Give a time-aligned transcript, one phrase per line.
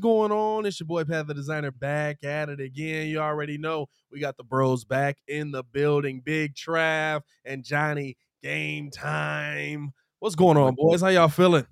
[0.00, 0.66] Going on?
[0.66, 3.08] It's your boy Pat the Designer back at it again.
[3.08, 6.20] You already know we got the bros back in the building.
[6.24, 9.92] Big Trav and Johnny game time.
[10.18, 11.00] What's going on, boys?
[11.02, 11.66] How y'all feeling?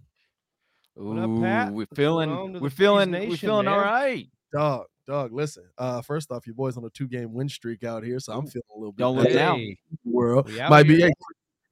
[0.94, 1.70] What up, Pat?
[1.70, 3.84] Ooh, We're feeling, we're feeling, Bees we're feeling all man?
[3.86, 4.26] right.
[4.52, 5.64] Dog, dog, listen.
[5.78, 8.62] Uh first off, your boys on a two-game win streak out here, so I'm feeling
[8.74, 9.58] a little bit Don't look down.
[9.58, 10.48] Hey, world.
[10.48, 11.06] we out Might be here.
[11.08, 11.12] hey,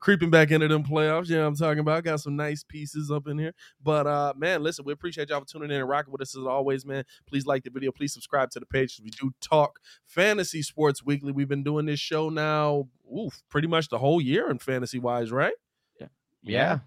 [0.01, 1.29] creeping back into them playoffs.
[1.29, 2.05] You know I'm talking about?
[2.05, 3.55] Got some nice pieces up in here.
[3.83, 6.45] But uh man, listen, we appreciate y'all for tuning in and rocking with us as
[6.45, 7.05] always, man.
[7.27, 7.93] Please like the video.
[7.93, 9.01] Please subscribe to the page.
[9.03, 11.33] We do talk fantasy sports weekly.
[11.33, 15.31] We've been doing this show now, oof, pretty much the whole year in fantasy wise,
[15.31, 15.55] right?
[16.43, 16.79] yeah.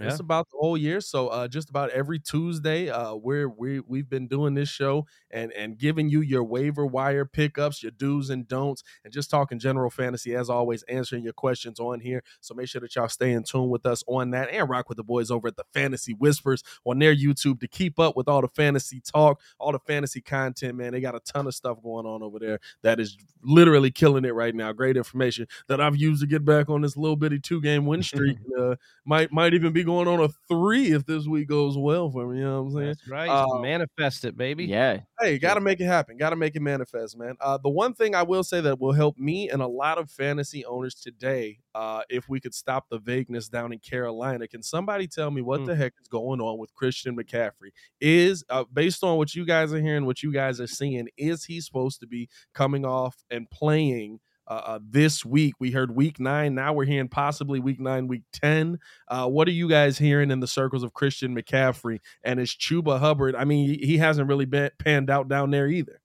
[0.00, 0.24] It's Yeah.
[0.24, 1.00] about the whole year.
[1.00, 5.52] So uh just about every Tuesday, uh we're we we've been doing this show and
[5.52, 9.90] and giving you your waiver wire pickups, your do's and don'ts, and just talking general
[9.90, 12.22] fantasy as always, answering your questions on here.
[12.40, 14.96] So make sure that y'all stay in tune with us on that and rock with
[14.96, 18.40] the boys over at the Fantasy Whispers on their YouTube to keep up with all
[18.40, 20.92] the fantasy talk, all the fantasy content, man.
[20.92, 24.34] They got a ton of stuff going on over there that is literally killing it
[24.34, 24.72] right now.
[24.72, 28.02] Great information that I've used to get back on this little bitty two game win
[28.02, 28.38] streak.
[28.58, 32.26] uh, might might even be going on a three if this week goes well for
[32.28, 32.38] me.
[32.38, 32.86] You know what I'm saying?
[32.88, 33.28] That's right.
[33.28, 34.66] Uh, Manifest it, baby.
[34.66, 35.00] Yeah.
[35.20, 36.16] Hey, you got to make it happen.
[36.16, 37.34] Got to make it manifest, man.
[37.40, 40.10] Uh, the one thing I will say that will help me and a lot of
[40.10, 45.06] fantasy owners today, uh, if we could stop the vagueness down in Carolina, can somebody
[45.06, 45.66] tell me what Hmm.
[45.66, 47.70] the heck is going on with Christian McCaffrey?
[48.00, 51.44] Is uh, based on what you guys are hearing, what you guys are seeing, is
[51.44, 54.20] he supposed to be coming off and playing?
[54.46, 56.54] Uh, uh, this week we heard week nine.
[56.54, 58.78] Now we're hearing possibly week nine, week ten.
[59.08, 62.98] Uh, what are you guys hearing in the circles of Christian McCaffrey and is Chuba
[62.98, 63.36] Hubbard?
[63.36, 66.00] I mean, he, he hasn't really been panned out down there either.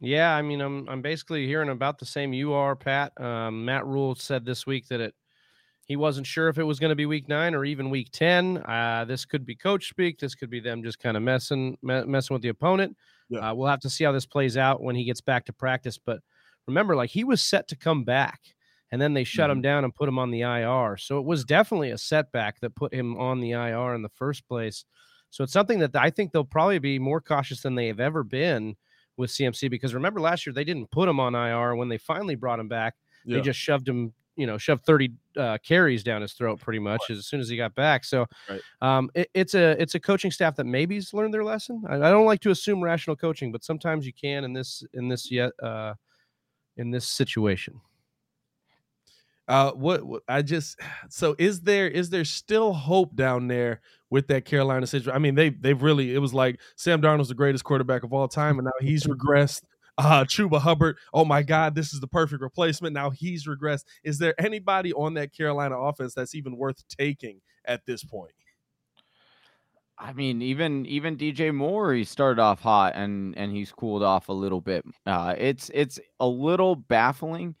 [0.00, 3.12] Yeah, I mean, I'm I'm basically hearing about the same you are, Pat.
[3.20, 5.14] Um, Matt Rhule said this week that it
[5.86, 8.58] he wasn't sure if it was going to be week nine or even week ten.
[8.58, 10.18] Uh, this could be coach speak.
[10.18, 12.96] This could be them just kind of messing me- messing with the opponent.
[13.28, 13.50] Yeah.
[13.50, 15.98] Uh, we'll have to see how this plays out when he gets back to practice.
[15.98, 16.20] But
[16.66, 18.40] remember, like he was set to come back,
[18.92, 20.96] and then they shut him down and put him on the IR.
[20.96, 24.46] So it was definitely a setback that put him on the IR in the first
[24.48, 24.84] place.
[25.30, 28.24] So it's something that I think they'll probably be more cautious than they have ever
[28.24, 28.76] been
[29.16, 32.34] with CMC because remember last year they didn't put him on IR when they finally
[32.34, 32.94] brought him back.
[33.24, 33.36] Yeah.
[33.36, 37.02] They just shoved him, you know, shoved 30 uh, carries down his throat pretty much
[37.10, 38.04] as soon as he got back.
[38.04, 38.60] So Right.
[38.80, 41.84] um, it, it's a it's a coaching staff that maybe's learned their lesson.
[41.88, 45.08] I, I don't like to assume rational coaching, but sometimes you can in this in
[45.08, 45.94] this yet uh,
[46.80, 47.80] in this situation.
[49.46, 54.28] Uh, what, what I just so is there is there still hope down there with
[54.28, 55.12] that Carolina situation?
[55.12, 58.28] I mean, they they've really it was like Sam Darnold's the greatest quarterback of all
[58.28, 59.62] time, and now he's regressed.
[59.98, 62.94] Uh, Chuba Hubbard, oh my God, this is the perfect replacement.
[62.94, 63.84] Now he's regressed.
[64.02, 68.32] Is there anybody on that Carolina offense that's even worth taking at this point?
[70.00, 74.30] I mean, even even DJ Moore, he started off hot and and he's cooled off
[74.30, 74.84] a little bit.
[75.04, 77.54] Uh, it's it's a little baffling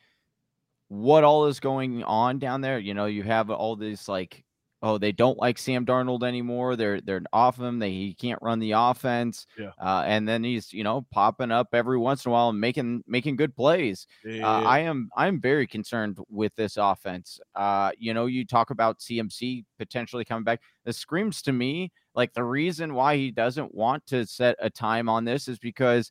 [0.88, 2.78] what all is going on down there.
[2.78, 4.42] You know, you have all this like,
[4.82, 6.76] oh, they don't like Sam Darnold anymore.
[6.76, 7.78] They're they're off him.
[7.78, 9.46] They he can't run the offense.
[9.58, 9.72] Yeah.
[9.78, 13.04] Uh, and then he's you know popping up every once in a while and making
[13.06, 14.06] making good plays.
[14.26, 17.38] Uh, I am I'm very concerned with this offense.
[17.54, 20.62] Uh, you know, you talk about CMC potentially coming back.
[20.86, 25.08] This screams to me like the reason why he doesn't want to set a time
[25.08, 26.10] on this is because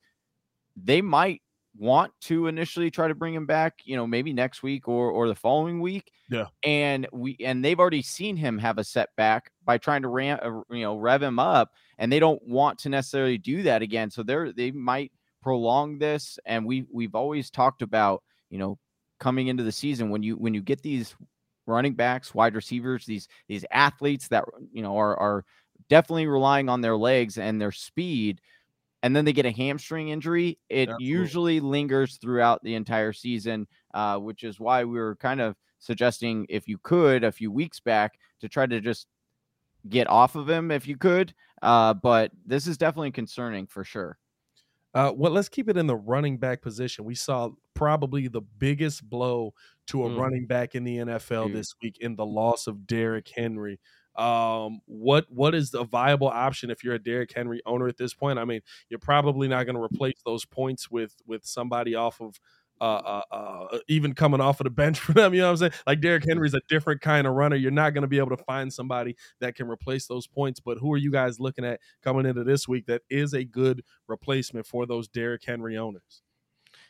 [0.76, 1.42] they might
[1.78, 5.28] want to initially try to bring him back, you know, maybe next week or or
[5.28, 6.12] the following week.
[6.30, 6.46] Yeah.
[6.64, 10.76] And we and they've already seen him have a setback by trying to ram, uh,
[10.76, 14.10] you know, rev him up, and they don't want to necessarily do that again.
[14.12, 16.40] So they're they might prolong this.
[16.46, 18.78] And we we've always talked about, you know,
[19.20, 21.16] coming into the season when you when you get these
[21.66, 25.46] running backs, wide receivers, these these athletes that you know are are
[25.90, 28.42] definitely relying on their legs and their speed
[29.02, 31.06] and then they get a hamstring injury, it Absolutely.
[31.06, 36.46] usually lingers throughout the entire season, uh, which is why we were kind of suggesting,
[36.50, 39.08] if you could, a few weeks back, to try to just
[39.88, 41.34] get off of him if you could.
[41.62, 44.18] Uh, but this is definitely concerning for sure.
[44.94, 47.06] Uh, well, let's keep it in the running back position.
[47.06, 49.54] We saw probably the biggest blow
[49.88, 50.20] to a Mm.
[50.20, 51.56] running back in the NFL Dude.
[51.56, 53.80] this week in the loss of Derrick Henry.
[54.20, 58.14] Um, what what is the viable option if you're a Derrick Henry owner at this
[58.14, 58.38] point?
[58.38, 62.36] I mean, you're probably not going to replace those points with with somebody off of
[62.82, 65.34] uh, uh, uh, even coming off of the bench for them.
[65.34, 65.72] You know what I'm saying?
[65.88, 67.56] Like Derrick Henry's a different kind of runner.
[67.56, 70.60] You're not going to be able to find somebody that can replace those points.
[70.60, 73.84] But who are you guys looking at coming into this week that is a good
[74.08, 76.22] replacement for those Derrick Henry owners?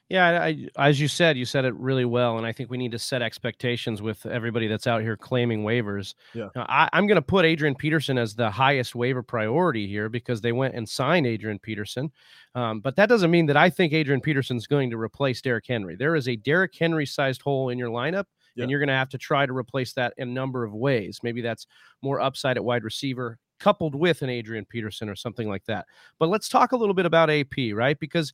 [0.09, 2.91] Yeah, I, as you said, you said it really well, and I think we need
[2.93, 6.15] to set expectations with everybody that's out here claiming waivers.
[6.33, 10.41] Yeah, I, am going to put Adrian Peterson as the highest waiver priority here because
[10.41, 12.11] they went and signed Adrian Peterson,
[12.55, 15.67] um, but that doesn't mean that I think Adrian Peterson is going to replace Derrick
[15.67, 15.95] Henry.
[15.95, 18.25] There is a Derrick Henry-sized hole in your lineup,
[18.55, 18.63] yeah.
[18.63, 21.19] and you're going to have to try to replace that in a number of ways.
[21.21, 21.67] Maybe that's
[22.01, 25.85] more upside at wide receiver, coupled with an Adrian Peterson or something like that.
[26.17, 27.99] But let's talk a little bit about AP, right?
[27.99, 28.33] Because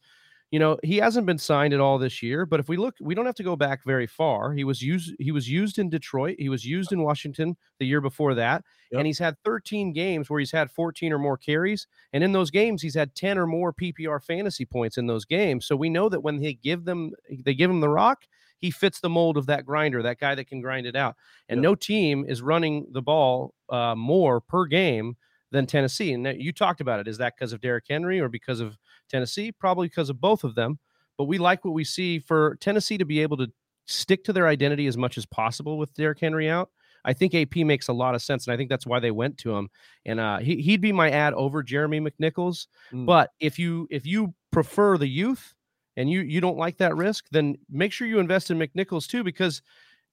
[0.52, 3.16] you know he hasn't been signed at all this year but if we look we
[3.16, 6.36] don't have to go back very far he was used he was used in detroit
[6.40, 9.00] he was used in washington the year before that yep.
[9.00, 12.52] and he's had 13 games where he's had 14 or more carries and in those
[12.52, 16.10] games he's had 10 or more ppr fantasy points in those games so we know
[16.10, 17.12] that when they give them
[17.44, 18.24] they give him the rock
[18.60, 21.16] he fits the mold of that grinder that guy that can grind it out
[21.50, 21.64] and yep.
[21.64, 25.16] no team is running the ball uh, more per game
[25.52, 26.14] than Tennessee.
[26.14, 27.08] And you talked about it.
[27.08, 28.78] Is that because of Derrick Henry or because of
[29.16, 29.52] Tennessee?
[29.52, 30.78] Probably because of both of them.
[31.18, 33.48] But we like what we see for Tennessee to be able to
[33.86, 36.70] stick to their identity as much as possible with Derrick Henry out.
[37.06, 39.38] I think AP makes a lot of sense, and I think that's why they went
[39.40, 39.70] to him.
[40.06, 42.68] And uh, he, he'd be my add over Jeremy McNichols.
[42.92, 43.06] Mm.
[43.06, 45.54] But if you if you prefer the youth
[45.96, 49.24] and you you don't like that risk, then make sure you invest in McNichols too,
[49.24, 49.62] because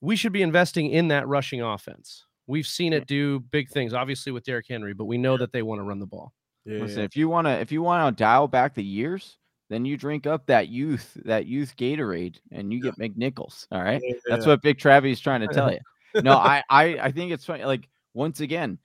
[0.01, 2.25] we should be investing in that rushing offense.
[2.45, 5.63] We've seen it do big things, obviously with Derrick Henry, but we know that they
[5.63, 6.33] want to run the ball.
[6.65, 7.05] Yeah, Listen, yeah.
[7.05, 9.37] if you want to, if you want to dial back the years,
[9.69, 13.67] then you drink up that youth, that youth Gatorade, and you get McNichols.
[13.71, 15.71] All right, yeah, that's what Big Travis is trying to tell
[16.13, 16.21] you.
[16.21, 17.65] no, I, I, I think it's funny.
[17.65, 18.77] Like once again,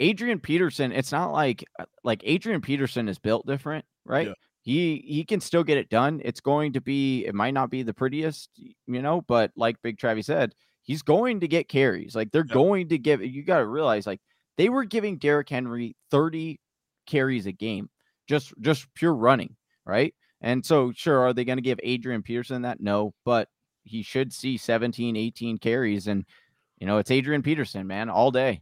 [0.00, 0.92] Adrian Peterson.
[0.92, 4.30] It's not like uh, like Adrian Peterson is built different, right?
[4.62, 6.20] He he can still get it done.
[6.24, 7.24] It's going to be.
[7.24, 11.40] It might not be the prettiest, you know, but like Big Travis said, he's going
[11.40, 12.14] to get carries.
[12.14, 12.54] Like they're yep.
[12.54, 14.20] going to give you got to realize like
[14.56, 16.60] they were giving Derrick Henry 30
[17.06, 17.90] carries a game,
[18.28, 20.14] just just pure running, right?
[20.40, 22.80] And so sure, are they going to give Adrian Peterson that?
[22.80, 23.48] No, but
[23.84, 26.24] he should see 17, 18 carries and
[26.78, 28.60] you know, it's Adrian Peterson, man, all day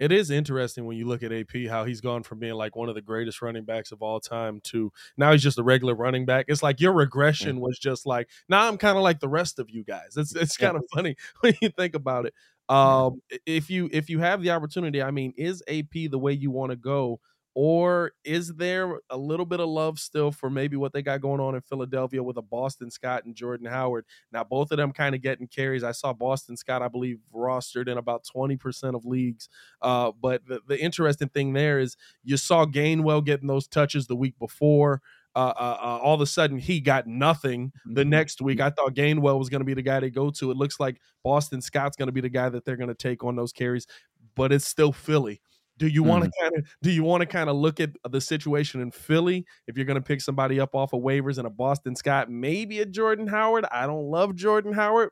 [0.00, 2.88] it is interesting when you look at AP how he's gone from being like one
[2.88, 6.24] of the greatest running backs of all time to now he's just a regular running
[6.24, 6.46] back.
[6.48, 7.00] It's like your mm.
[7.00, 7.62] regression yeah.
[7.62, 10.16] was just like now I'm kind of like the rest of you guys.
[10.16, 10.96] It's it's kind of yeah.
[10.96, 12.34] funny when you think about it.
[12.70, 16.50] Um, if you if you have the opportunity, I mean, is AP the way you
[16.50, 17.20] want to go?
[17.52, 21.40] Or is there a little bit of love still for maybe what they got going
[21.40, 24.06] on in Philadelphia with a Boston Scott and Jordan Howard?
[24.32, 25.82] Now, both of them kind of getting carries.
[25.82, 29.48] I saw Boston Scott, I believe, rostered in about 20% of leagues.
[29.82, 34.16] Uh, but the, the interesting thing there is you saw Gainwell getting those touches the
[34.16, 35.02] week before.
[35.36, 38.10] Uh, uh, uh, all of a sudden he got nothing the mm-hmm.
[38.10, 38.60] next week.
[38.60, 40.50] I thought Gainwell was going to be the guy to go to.
[40.50, 43.22] It looks like Boston Scott's going to be the guy that they're going to take
[43.22, 43.86] on those carries,
[44.34, 45.40] but it's still Philly.
[45.78, 46.42] Do you want to mm.
[46.42, 49.76] kind of do you want to kind of look at the situation in Philly if
[49.76, 52.86] you're going to pick somebody up off of waivers and a Boston Scott, maybe a
[52.86, 53.64] Jordan Howard?
[53.72, 55.10] I don't love Jordan Howard.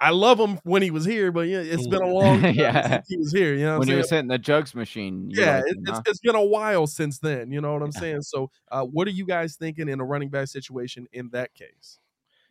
[0.00, 2.88] I love him when he was here, but yeah, it's been a long time yeah.
[2.88, 3.54] since he was here.
[3.54, 5.28] You know, when he was hitting the jugs machine.
[5.30, 7.52] Yeah, it, it's, it's been a while since then.
[7.52, 8.00] You know what I'm yeah.
[8.00, 8.22] saying?
[8.22, 11.98] So, uh, what are you guys thinking in a running back situation in that case?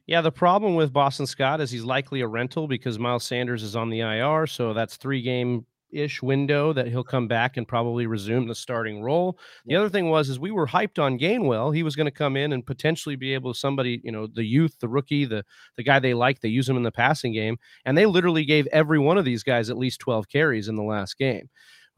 [0.06, 3.76] Yeah, the problem with Boston Scott is he's likely a rental because Miles Sanders is
[3.76, 8.08] on the IR, so that's three game ish window that he'll come back and probably
[8.08, 9.38] resume the starting role.
[9.66, 11.76] The other thing was is we were hyped on Gainwell.
[11.76, 14.44] He was going to come in and potentially be able to somebody, you know, the
[14.44, 15.44] youth, the rookie, the
[15.78, 18.68] the guy they like, they use him in the passing game, and they literally gave
[18.68, 21.50] every one of these guys at least 12 carries in the last game.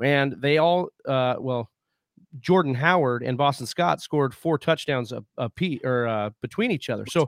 [0.02, 1.70] And they all uh well
[2.40, 6.90] Jordan Howard and Boston Scott scored four touchdowns a, a p or uh, between each
[6.90, 7.06] other.
[7.10, 7.26] So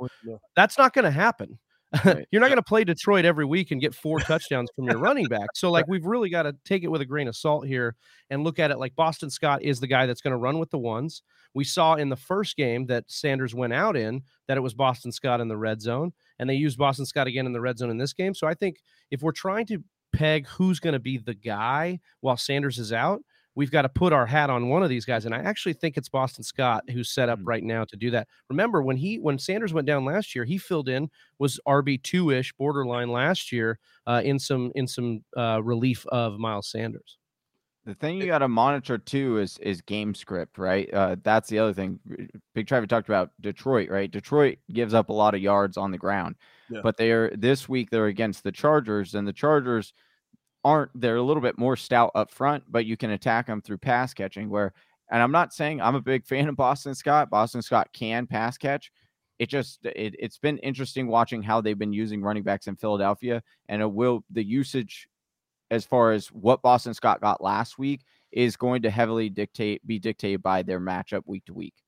[0.55, 1.59] that's not going to happen.
[2.05, 2.27] Right.
[2.31, 5.27] You're not going to play Detroit every week and get four touchdowns from your running
[5.27, 5.49] back.
[5.55, 7.95] So, like, we've really got to take it with a grain of salt here
[8.29, 10.71] and look at it like Boston Scott is the guy that's going to run with
[10.71, 11.21] the ones.
[11.53, 15.11] We saw in the first game that Sanders went out in that it was Boston
[15.11, 17.91] Scott in the red zone, and they used Boston Scott again in the red zone
[17.91, 18.33] in this game.
[18.33, 18.77] So, I think
[19.11, 19.83] if we're trying to
[20.13, 23.21] peg who's going to be the guy while Sanders is out,
[23.55, 25.25] we've got to put our hat on one of these guys.
[25.25, 27.43] And I actually think it's Boston Scott who's set up mm.
[27.45, 28.27] right now to do that.
[28.49, 32.31] Remember when he when Sanders went down last year, he filled in was RB two
[32.31, 37.17] ish borderline last year uh, in some in some uh, relief of Miles Sanders.
[37.85, 40.91] The thing you got to monitor too is is game script, right?
[40.93, 41.99] Uh, that's the other thing.
[42.55, 44.09] Big Travis talked about Detroit, right?
[44.09, 46.35] Detroit gives up a lot of yards on the ground,
[46.69, 46.79] yeah.
[46.81, 49.93] but they're this week they're against the Chargers, and the Chargers
[50.63, 53.77] aren't they're a little bit more stout up front, but you can attack them through
[53.77, 54.49] pass catching.
[54.49, 54.73] Where,
[55.11, 57.29] and I'm not saying I'm a big fan of Boston Scott.
[57.29, 58.91] Boston Scott can pass catch.
[59.39, 63.41] It just it, it's been interesting watching how they've been using running backs in Philadelphia,
[63.67, 65.07] and it will the usage
[65.71, 68.01] as far as what Boston Scott got last week
[68.31, 71.82] is going to heavily dictate be dictated by their matchup week to week.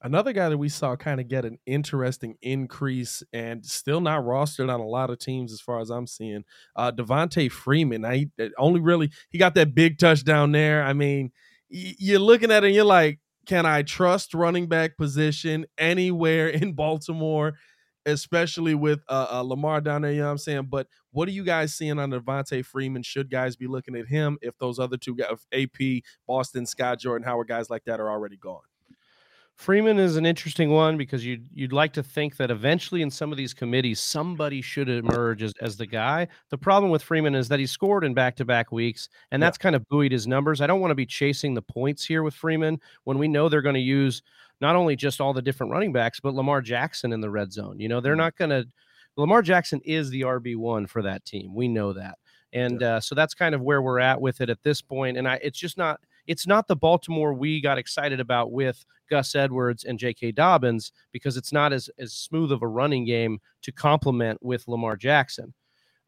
[0.00, 4.72] Another guy that we saw kind of get an interesting increase and still not rostered
[4.72, 6.44] on a lot of teams as far as I'm seeing.
[6.76, 8.04] Uh Devonta Freeman.
[8.04, 8.26] I
[8.58, 10.84] only really he got that big touchdown there.
[10.84, 11.32] I mean,
[11.70, 16.48] y- you're looking at it and you're like, can I trust running back position anywhere
[16.60, 17.54] in Baltimore?
[18.06, 20.12] especially with uh, uh, Lamar down there.
[20.12, 20.68] You know what I'm saying?
[20.70, 23.02] But what are you guys seeing on Devonta Freeman?
[23.02, 27.26] Should guys be looking at him if those other two guys, AP, Boston, Scott, Jordan
[27.26, 28.62] Howard, guys like that are already gone?
[29.58, 33.32] Freeman is an interesting one because you'd you'd like to think that eventually in some
[33.32, 36.28] of these committees somebody should emerge as, as the guy.
[36.50, 39.58] The problem with Freeman is that he scored in back to back weeks, and that's
[39.58, 39.62] yeah.
[39.64, 40.60] kind of buoyed his numbers.
[40.60, 43.60] I don't want to be chasing the points here with Freeman when we know they're
[43.60, 44.22] going to use
[44.60, 47.80] not only just all the different running backs, but Lamar Jackson in the red zone.
[47.80, 48.18] You know, they're mm-hmm.
[48.18, 48.64] not going to.
[49.16, 51.52] Lamar Jackson is the RB one for that team.
[51.52, 52.16] We know that,
[52.52, 52.94] and yeah.
[52.94, 55.16] uh, so that's kind of where we're at with it at this point.
[55.16, 55.98] And I, it's just not.
[56.28, 60.32] It's not the Baltimore we got excited about with Gus Edwards and J.K.
[60.32, 64.96] Dobbins because it's not as as smooth of a running game to complement with Lamar
[64.96, 65.52] Jackson.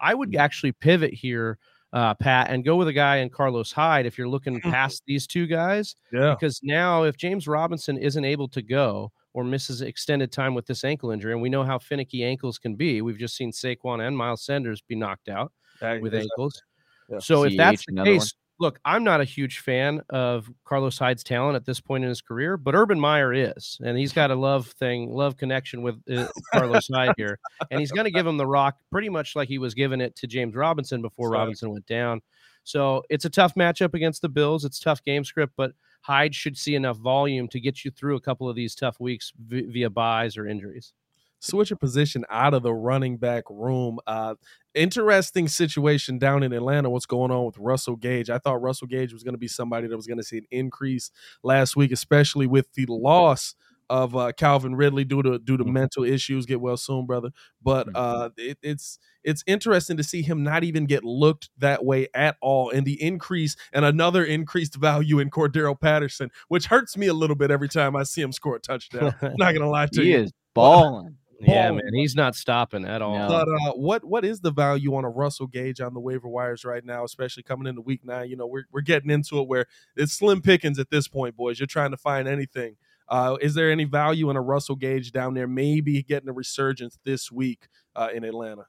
[0.00, 0.40] I would mm-hmm.
[0.40, 1.58] actually pivot here
[1.92, 5.26] uh, Pat, and go with a guy in Carlos Hyde if you're looking past these
[5.26, 5.96] two guys.
[6.12, 6.34] Yeah.
[6.34, 10.84] Because now, if James Robinson isn't able to go or misses extended time with this
[10.84, 14.16] ankle injury, and we know how finicky ankles can be, we've just seen Saquon and
[14.16, 16.62] Miles Sanders be knocked out with ankles.
[17.08, 17.18] Yeah.
[17.18, 21.56] So if that's the case, look, I'm not a huge fan of Carlos Hyde's talent
[21.56, 24.68] at this point in his career, but Urban Meyer is, and he's got a love
[24.68, 27.38] thing, love connection with uh, Carlos Hyde here,
[27.70, 30.14] and he's going to give him the rock pretty much like he was giving it
[30.16, 32.20] to James Robinson before Robinson went down.
[32.62, 34.66] So it's a tough matchup against the Bills.
[34.66, 38.20] It's tough game script, but Hyde should see enough volume to get you through a
[38.20, 40.92] couple of these tough weeks via buys or injuries
[41.40, 43.98] switch a position out of the running back room.
[44.06, 44.34] Uh,
[44.74, 46.88] interesting situation down in Atlanta.
[46.88, 48.30] What's going on with Russell Gage?
[48.30, 50.46] I thought Russell Gage was going to be somebody that was going to see an
[50.50, 51.10] increase
[51.42, 53.54] last week, especially with the loss
[53.90, 55.72] of uh, Calvin Ridley due to due to mm-hmm.
[55.72, 56.46] mental issues.
[56.46, 57.30] Get well soon, brother.
[57.60, 57.96] But mm-hmm.
[57.96, 62.36] uh, it, it's it's interesting to see him not even get looked that way at
[62.40, 67.14] all, and the increase and another increased value in Cordarrelle Patterson, which hurts me a
[67.14, 69.14] little bit every time I see him score a touchdown.
[69.36, 70.16] not gonna lie to he you.
[70.18, 71.16] He is balling.
[71.40, 73.18] Yeah, man, he's not stopping at all.
[73.18, 73.28] No.
[73.28, 76.64] But uh, what what is the value on a Russell Gage on the waiver wires
[76.64, 78.28] right now, especially coming into week nine?
[78.28, 81.58] You know, we're we're getting into it where it's slim pickings at this point, boys.
[81.58, 82.76] You're trying to find anything.
[83.08, 85.48] Uh, is there any value in a Russell Gage down there?
[85.48, 88.66] Maybe getting a resurgence this week uh, in Atlanta.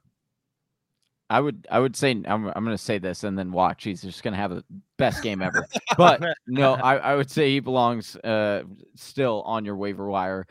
[1.29, 3.83] I would I would say I'm I'm going to say this and then watch.
[3.83, 4.65] He's just going to have the
[4.97, 5.65] best game ever.
[5.97, 8.63] But no, I, I would say he belongs uh,
[8.95, 10.47] still on your waiver wire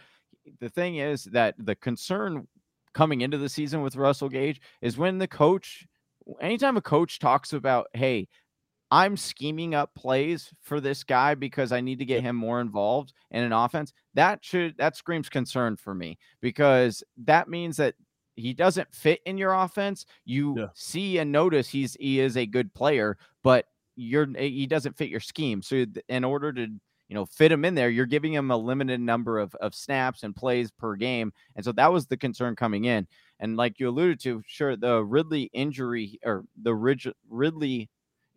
[0.61, 2.47] the thing is that the concern
[2.93, 5.87] coming into the season with Russell Gage is when the coach,
[6.41, 8.29] anytime a coach talks about, hey,
[8.91, 13.13] I'm scheming up plays for this guy because I need to get him more involved
[13.31, 13.93] in an offense.
[14.15, 17.95] That should that screams concern for me because that means that
[18.35, 20.07] he doesn't fit in your offense.
[20.25, 20.67] You yeah.
[20.75, 25.21] see and notice he's he is a good player, but you're he doesn't fit your
[25.21, 25.63] scheme.
[25.63, 26.67] So in order to
[27.11, 30.23] you know, fit him in there, you're giving him a limited number of, of snaps
[30.23, 31.33] and plays per game.
[31.57, 33.09] And so that was the concern coming in.
[33.41, 37.91] And like you alluded to, sure, the Ridley injury or the Rid- Ridley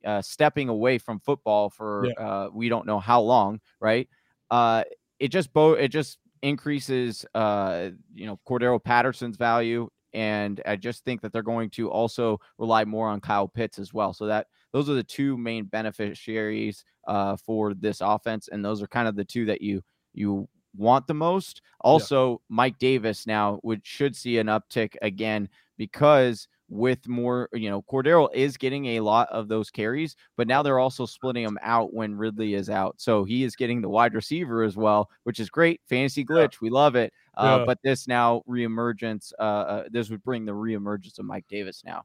[0.03, 2.13] uh, stepping away from football for yeah.
[2.13, 4.09] uh, we don't know how long, right?
[4.49, 4.83] Uh,
[5.19, 9.87] it just bo- it just increases, uh, you know, Cordarrelle Patterson's value.
[10.15, 13.93] And I just think that they're going to also rely more on Kyle Pitts as
[13.93, 14.13] well.
[14.13, 18.87] So that those are the two main beneficiaries uh, for this offense, and those are
[18.87, 19.81] kind of the two that you
[20.13, 21.61] you want the most.
[21.81, 22.37] Also, yeah.
[22.49, 28.33] Mike Davis now would should see an uptick again because with more, you know, Cordarrelle
[28.33, 32.15] is getting a lot of those carries, but now they're also splitting them out when
[32.15, 32.95] Ridley is out.
[32.97, 35.81] So he is getting the wide receiver as well, which is great.
[35.87, 36.53] Fantasy glitch.
[36.53, 36.59] Yeah.
[36.61, 37.13] We love it.
[37.37, 37.65] Uh, yeah.
[37.65, 42.03] But this now reemergence, uh, uh, this would bring the reemergence of Mike Davis now.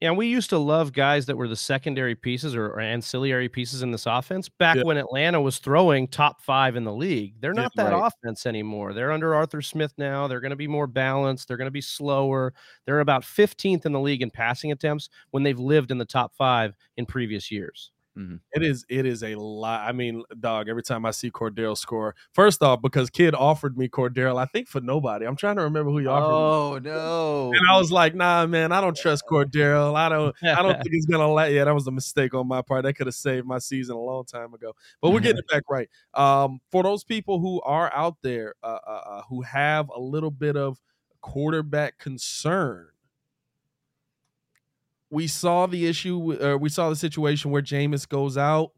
[0.00, 3.82] And we used to love guys that were the secondary pieces or, or ancillary pieces
[3.82, 4.84] in this offense back yeah.
[4.84, 7.34] when Atlanta was throwing top five in the league.
[7.40, 8.06] They're not yeah, that right.
[8.06, 8.92] offense anymore.
[8.92, 10.28] They're under Arthur Smith now.
[10.28, 11.48] They're going to be more balanced.
[11.48, 12.54] They're going to be slower.
[12.84, 16.32] They're about 15th in the league in passing attempts when they've lived in the top
[16.32, 17.90] five in previous years.
[18.18, 18.36] Mm-hmm.
[18.52, 19.88] It is it is a lot.
[19.88, 23.88] I mean, dog, every time I see Cordarrelle score, first off, because kid offered me
[23.88, 25.24] Cordarrelle, I think for nobody.
[25.24, 26.34] I'm trying to remember who you offered.
[26.34, 26.90] Oh me.
[26.90, 27.52] no.
[27.52, 29.94] And I was like, nah, man, I don't trust Cordarrelle.
[29.94, 32.60] I don't I don't think he's gonna let yeah, that was a mistake on my
[32.60, 32.82] part.
[32.82, 34.72] That could have saved my season a long time ago.
[35.00, 35.88] But we're getting it back right.
[36.14, 40.32] Um, for those people who are out there uh, uh, uh who have a little
[40.32, 40.80] bit of
[41.20, 42.88] quarterback concern
[45.10, 46.40] we saw the issue.
[46.40, 48.70] Uh, we saw the situation where Jameis goes out.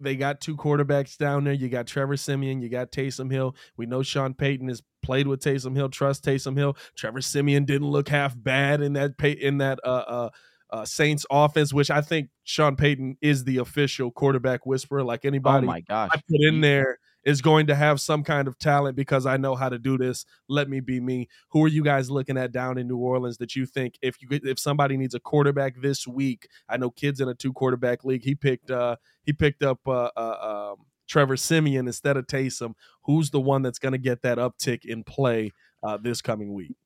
[0.00, 1.52] they got two quarterbacks down there.
[1.52, 3.54] You got Trevor Siemian, you got Taysom Hill.
[3.76, 5.88] We know Sean Payton has played with Taysom Hill.
[5.88, 6.76] Trust Taysom Hill.
[6.96, 10.30] Trevor Siemian didn't look half bad in that in that uh, uh,
[10.70, 15.02] uh, Saints offense, which I think Sean Payton is the official quarterback whisperer.
[15.02, 18.46] Like anybody, oh my gosh, I put in there is going to have some kind
[18.48, 20.26] of talent because I know how to do this.
[20.48, 21.28] Let me be me.
[21.50, 24.28] Who are you guys looking at down in New Orleans that you think if you
[24.30, 26.48] if somebody needs a quarterback this week?
[26.68, 28.24] I know kids in a two quarterback league.
[28.24, 32.74] He picked uh he picked up uh, uh um, Trevor Siemian instead of Taysom.
[33.04, 36.76] Who's the one that's going to get that uptick in play uh, this coming week?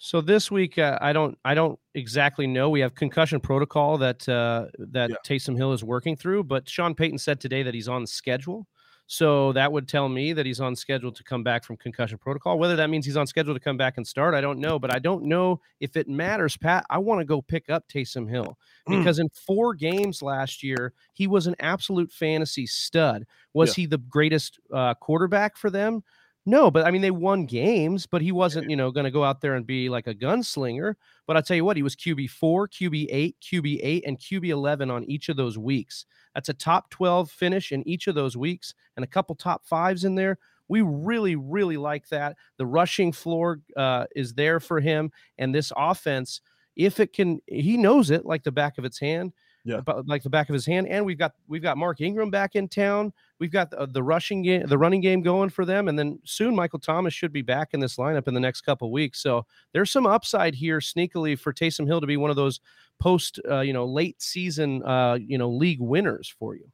[0.00, 2.70] So this week, uh, I don't, I don't exactly know.
[2.70, 5.16] We have concussion protocol that uh, that yeah.
[5.26, 8.68] Taysom Hill is working through, but Sean Payton said today that he's on schedule.
[9.10, 12.58] So that would tell me that he's on schedule to come back from concussion protocol.
[12.58, 14.78] Whether that means he's on schedule to come back and start, I don't know.
[14.78, 16.84] But I don't know if it matters, Pat.
[16.90, 18.98] I want to go pick up Taysom Hill hmm.
[18.98, 23.24] because in four games last year, he was an absolute fantasy stud.
[23.54, 23.82] Was yeah.
[23.82, 26.04] he the greatest uh, quarterback for them?
[26.48, 29.22] No, but I mean, they won games, but he wasn't, you know, going to go
[29.22, 30.94] out there and be like a gunslinger.
[31.26, 34.48] But I'll tell you what, he was QB four, QB eight, QB eight, and QB
[34.48, 36.06] 11 on each of those weeks.
[36.34, 40.04] That's a top 12 finish in each of those weeks and a couple top fives
[40.06, 40.38] in there.
[40.68, 42.34] We really, really like that.
[42.56, 45.12] The rushing floor uh, is there for him.
[45.36, 46.40] And this offense,
[46.76, 49.34] if it can, he knows it like the back of its hand
[49.68, 50.88] yeah, like the back of his hand.
[50.88, 53.12] And we've got we've got Mark Ingram back in town.
[53.38, 56.56] We've got the, the rushing game, the running game going for them, and then soon
[56.56, 59.20] Michael Thomas should be back in this lineup in the next couple weeks.
[59.20, 62.60] So there's some upside here, sneakily for Taysom Hill to be one of those
[62.98, 66.70] post, uh, you know, late season, uh, you know, league winners for you.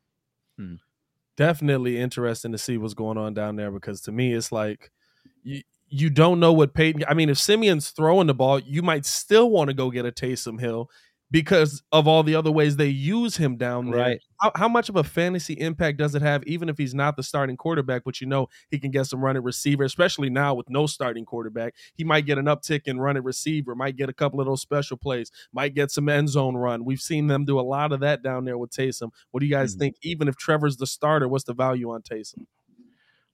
[0.56, 0.74] Hmm.
[1.36, 4.92] Definitely interesting to see what's going on down there because to me it's like
[5.42, 7.04] you you don't know what Payton.
[7.08, 10.12] I mean, if Siemian's throwing the ball, you might still want to go get a
[10.12, 10.88] Taysom Hill
[11.30, 14.00] because of all the other ways they use him down there.
[14.00, 14.20] Right.
[14.40, 17.22] How, how, much of a fantasy impact does it have, even if he's not the
[17.22, 18.04] starting quarterback?
[18.04, 21.74] But you know he can get some running receiver, especially now with no starting quarterback.
[21.94, 24.96] He might get an uptick in running receiver, might get a couple of those special
[24.96, 26.84] plays, might get some end zone run.
[26.84, 29.10] We've seen them do a lot of that down there with Taysom.
[29.30, 29.80] What do you guys mm-hmm.
[29.80, 29.96] think?
[30.02, 32.46] Even if Trevor's the starter, what's the value on Taysom?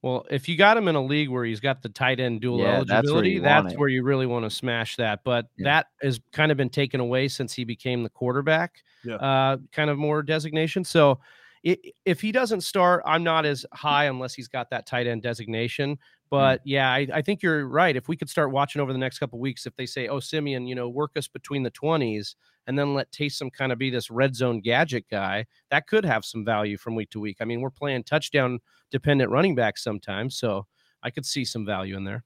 [0.02, 2.60] Well, if you got him in a league where he's got the tight end dual
[2.60, 5.20] yeah, eligibility, that's, where, that's where you really want to smash that.
[5.24, 5.64] But yeah.
[5.64, 9.16] that has kind of been taken away since he became the quarterback, yeah.
[9.16, 10.84] uh, kind of more designation.
[10.84, 11.20] So
[11.62, 15.22] it, if he doesn't start, I'm not as high unless he's got that tight end
[15.22, 15.96] designation.
[15.96, 15.98] Mm.
[16.30, 17.94] But yeah, I, I think you're right.
[17.94, 20.66] If we could start watching over the next couple weeks, if they say, "Oh, Siemian,
[20.66, 24.10] you know, work us between the 20s," and then let Taysom kind of be this
[24.10, 27.38] red zone gadget guy, that could have some value from week to week.
[27.40, 30.66] I mean, we're playing touchdown dependent running back sometimes, so
[31.02, 32.24] I could see some value in there.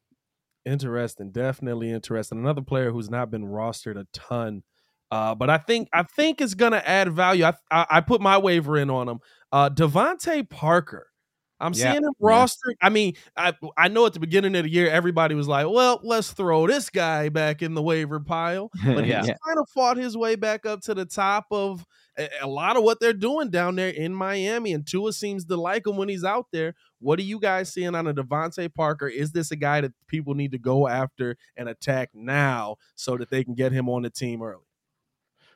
[0.65, 2.39] Interesting, definitely interesting.
[2.39, 4.63] Another player who's not been rostered a ton,
[5.11, 7.45] uh, but I think I think is going to add value.
[7.45, 9.19] I, I, I put my waiver in on him.
[9.53, 9.71] Uh,
[10.51, 11.07] Parker.
[11.65, 11.93] I'm yeah.
[11.93, 12.69] seeing him roster.
[12.69, 12.87] Yeah.
[12.87, 16.01] I mean, I I know at the beginning of the year everybody was like, "Well,
[16.03, 19.21] let's throw this guy back in the waiver pile," but yeah.
[19.21, 21.85] he's kind of fought his way back up to the top of
[22.19, 24.73] a, a, lot of what they're doing down there in Miami.
[24.73, 26.75] And Tua seems to like him when he's out there.
[27.01, 29.09] What are you guys seeing on a DeVante Parker?
[29.09, 33.31] Is this a guy that people need to go after and attack now so that
[33.31, 34.65] they can get him on the team early?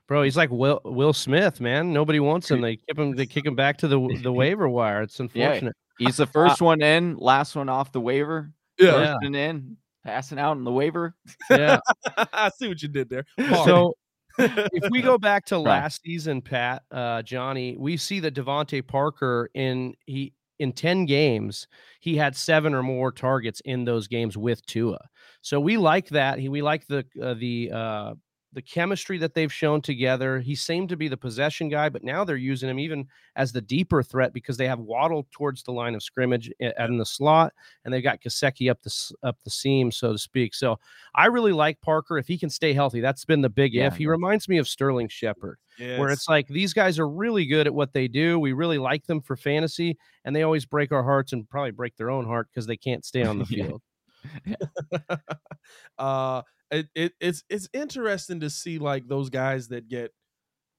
[0.08, 1.92] Bro, he's like Will Will Smith, man.
[1.92, 2.62] Nobody wants him.
[2.62, 3.14] They keep him.
[3.14, 5.02] They kick him back to the the waiver wire.
[5.02, 5.76] It's unfortunate.
[5.98, 8.52] He's the first one in, last one off the waiver.
[8.78, 8.92] Yeah.
[8.92, 11.14] First one in, passing out on the waiver.
[11.50, 11.80] Yeah.
[12.16, 13.24] I see what you did there.
[13.38, 13.94] So
[14.38, 19.50] if we go back to last season, Pat, uh, Johnny, we see that DeVante Parker
[19.54, 21.68] in he in 10 games,
[22.00, 24.98] he had seven or more targets in those games with Tua.
[25.40, 26.40] So we like that.
[26.40, 28.14] He, we like the uh, the uh,
[28.52, 30.40] the chemistry that they've shown together.
[30.40, 33.06] He seemed to be the possession guy, but now they're using him even
[33.36, 37.04] as the deeper threat because they have Waddle towards the line of scrimmage in the
[37.04, 37.52] slot,
[37.84, 40.54] and they've got Gesicki up the up the seam, so to speak.
[40.54, 40.78] So
[41.14, 43.00] I really like Parker if he can stay healthy.
[43.00, 43.96] That's been the big yeah, if.
[43.96, 45.98] He reminds me of Sterling Shepard, yes.
[45.98, 48.38] where it's like these guys are really good at what they do.
[48.38, 51.96] We really like them for fantasy, and they always break our hearts and probably break
[51.96, 53.82] their own heart because they can't stay on the field.
[55.98, 60.12] uh it, it it's it's interesting to see like those guys that get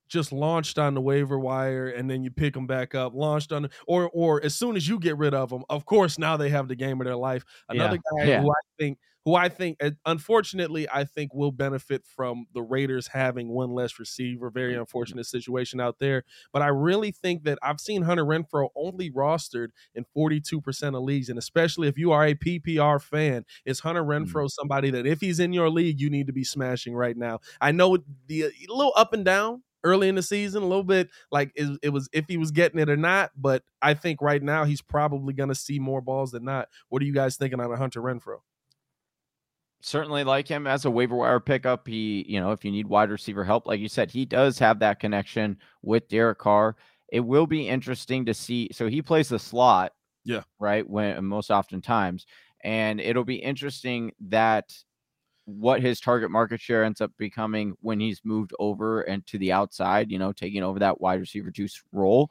[0.08, 3.70] just launched on the waiver wire and then you pick them back up launched on
[3.88, 6.68] or or as soon as you get rid of them of course now they have
[6.68, 8.26] the game of their life another yeah.
[8.26, 8.42] guy yeah.
[8.42, 13.50] who i think who I think, unfortunately, I think will benefit from the Raiders having
[13.50, 14.50] one less receiver.
[14.50, 14.82] Very mm-hmm.
[14.82, 16.24] unfortunate situation out there.
[16.54, 21.30] But I really think that I've seen Hunter Renfrow only rostered in 42% of leagues.
[21.30, 24.48] And especially if you are a PPR fan, is Hunter mm-hmm.
[24.48, 27.40] Somebody that if he's in your league, you need to be smashing right now?
[27.60, 31.10] I know the a little up and down early in the season, a little bit
[31.32, 33.32] like it, it was if he was getting it or not.
[33.36, 36.70] But I think right now he's probably going to see more balls than not.
[36.90, 38.40] What are you guys thinking on a Hunter Renfrow?
[39.82, 41.88] Certainly like him as a waiver wire pickup.
[41.88, 44.80] He, you know, if you need wide receiver help, like you said, he does have
[44.80, 46.76] that connection with Derek Carr.
[47.12, 48.70] It will be interesting to see.
[48.72, 50.88] So he plays the slot, yeah, right.
[50.88, 52.26] When most often times,
[52.64, 54.74] and it'll be interesting that
[55.46, 59.52] what his target market share ends up becoming when he's moved over and to the
[59.52, 62.30] outside, you know, taking over that wide receiver juice role.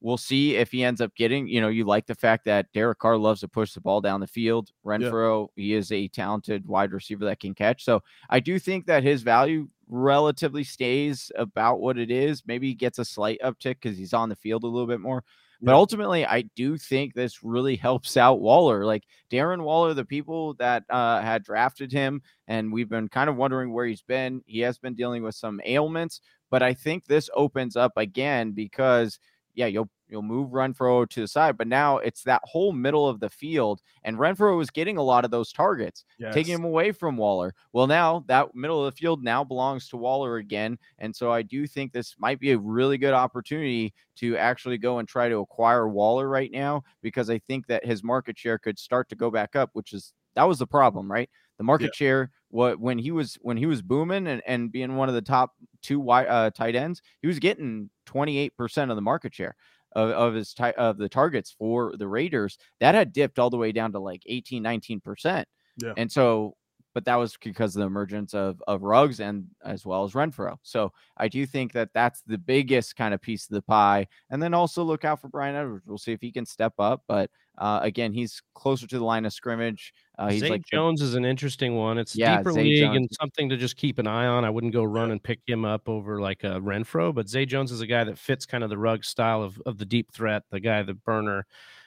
[0.00, 2.98] We'll see if he ends up getting, you know, you like the fact that Derek
[2.98, 4.70] Carr loves to push the ball down the field.
[4.84, 5.62] Renfrow, yeah.
[5.62, 7.84] he is a talented wide receiver that can catch.
[7.84, 12.42] So I do think that his value relatively stays about what it is.
[12.46, 15.24] Maybe he gets a slight uptick because he's on the field a little bit more.
[15.62, 18.84] But ultimately, I do think this really helps out Waller.
[18.84, 23.36] Like Darren Waller, the people that uh, had drafted him, and we've been kind of
[23.36, 24.42] wondering where he's been.
[24.44, 29.18] He has been dealing with some ailments, but I think this opens up again because–
[29.56, 33.18] yeah, you'll you'll move Renfrow to the side, but now it's that whole middle of
[33.18, 36.32] the field, and Renfrow was getting a lot of those targets, yes.
[36.34, 37.54] taking him away from Waller.
[37.72, 41.42] Well, now that middle of the field now belongs to Waller again, and so I
[41.42, 45.38] do think this might be a really good opportunity to actually go and try to
[45.38, 49.30] acquire Waller right now because I think that his market share could start to go
[49.30, 51.30] back up, which is that was the problem, right?
[51.56, 51.96] The market yeah.
[51.96, 55.20] share what when he was when he was booming and, and being one of the
[55.20, 59.54] top two wide, uh, tight ends, he was getting 28% of the market share
[59.92, 62.56] of, of his ty- of the targets for the Raiders.
[62.80, 65.44] That had dipped all the way down to like 18, 19%.
[65.82, 65.92] Yeah.
[65.98, 66.56] And so
[66.96, 70.56] but that was because of the emergence of of Ruggs and as well as Renfrow.
[70.62, 74.06] So I do think that that's the biggest kind of piece of the pie.
[74.30, 75.86] And then also look out for Bryan Edwards.
[75.86, 79.26] We'll see if he can step up, but uh, again, he's closer to the line
[79.26, 79.92] of scrimmage.
[80.18, 81.98] Uh, he's Zay like Jones is an interesting one.
[81.98, 82.96] It's yeah, deeper Zay league Jones.
[82.96, 84.46] and something to just keep an eye on.
[84.46, 87.72] I wouldn't go run and pick him up over like a Renfrow, but Zay Jones
[87.72, 90.44] is a guy that fits kind of the rug style of of the deep threat,
[90.50, 91.44] the guy, the burner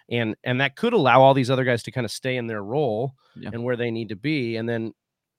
[0.10, 2.64] and and that could allow all these other guys to kind of stay in their
[2.64, 3.50] role yeah.
[3.54, 4.94] and where they need to be and then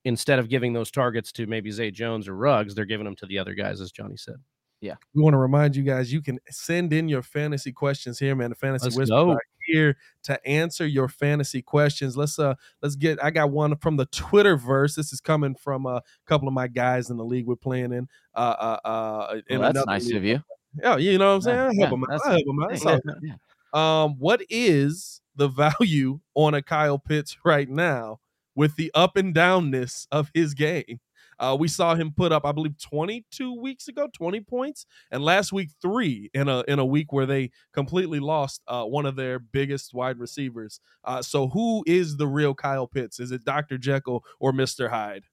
[0.04, 3.26] instead of giving those targets to maybe Zay Jones or Ruggs, they're giving them to
[3.26, 4.36] the other guys, as Johnny said.
[4.80, 4.94] Yeah.
[5.14, 8.48] We want to remind you guys you can send in your fantasy questions here, man.
[8.48, 12.16] The fantasy Let's whisper here to answer your fantasy questions.
[12.16, 14.94] Let's uh let's get I got one from the Twitter verse.
[14.94, 18.08] This is coming from a couple of my guys in the league we're playing in.
[18.34, 20.16] Uh uh uh well, that's nice league.
[20.16, 20.42] of you.
[20.82, 21.58] Yeah, you know what I'm saying?
[21.58, 22.20] I help yeah, them out.
[22.24, 22.78] I help them out.
[22.78, 23.34] So, yeah.
[23.72, 28.20] Um, what is the value on a Kyle Pitts right now?
[28.54, 31.00] with the up and downness of his game.
[31.38, 35.50] Uh, we saw him put up, I believe, 22 weeks ago, 20 points, and last
[35.50, 39.38] week three in a in a week where they completely lost uh, one of their
[39.38, 40.80] biggest wide receivers.
[41.02, 43.18] Uh, so, who is the real Kyle Pitts?
[43.18, 43.78] Is it Dr.
[43.78, 44.90] Jekyll or Mr.
[44.90, 45.24] Hyde?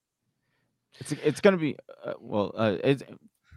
[1.01, 2.53] It's it's going to be uh, well.
[2.55, 3.03] Uh, it's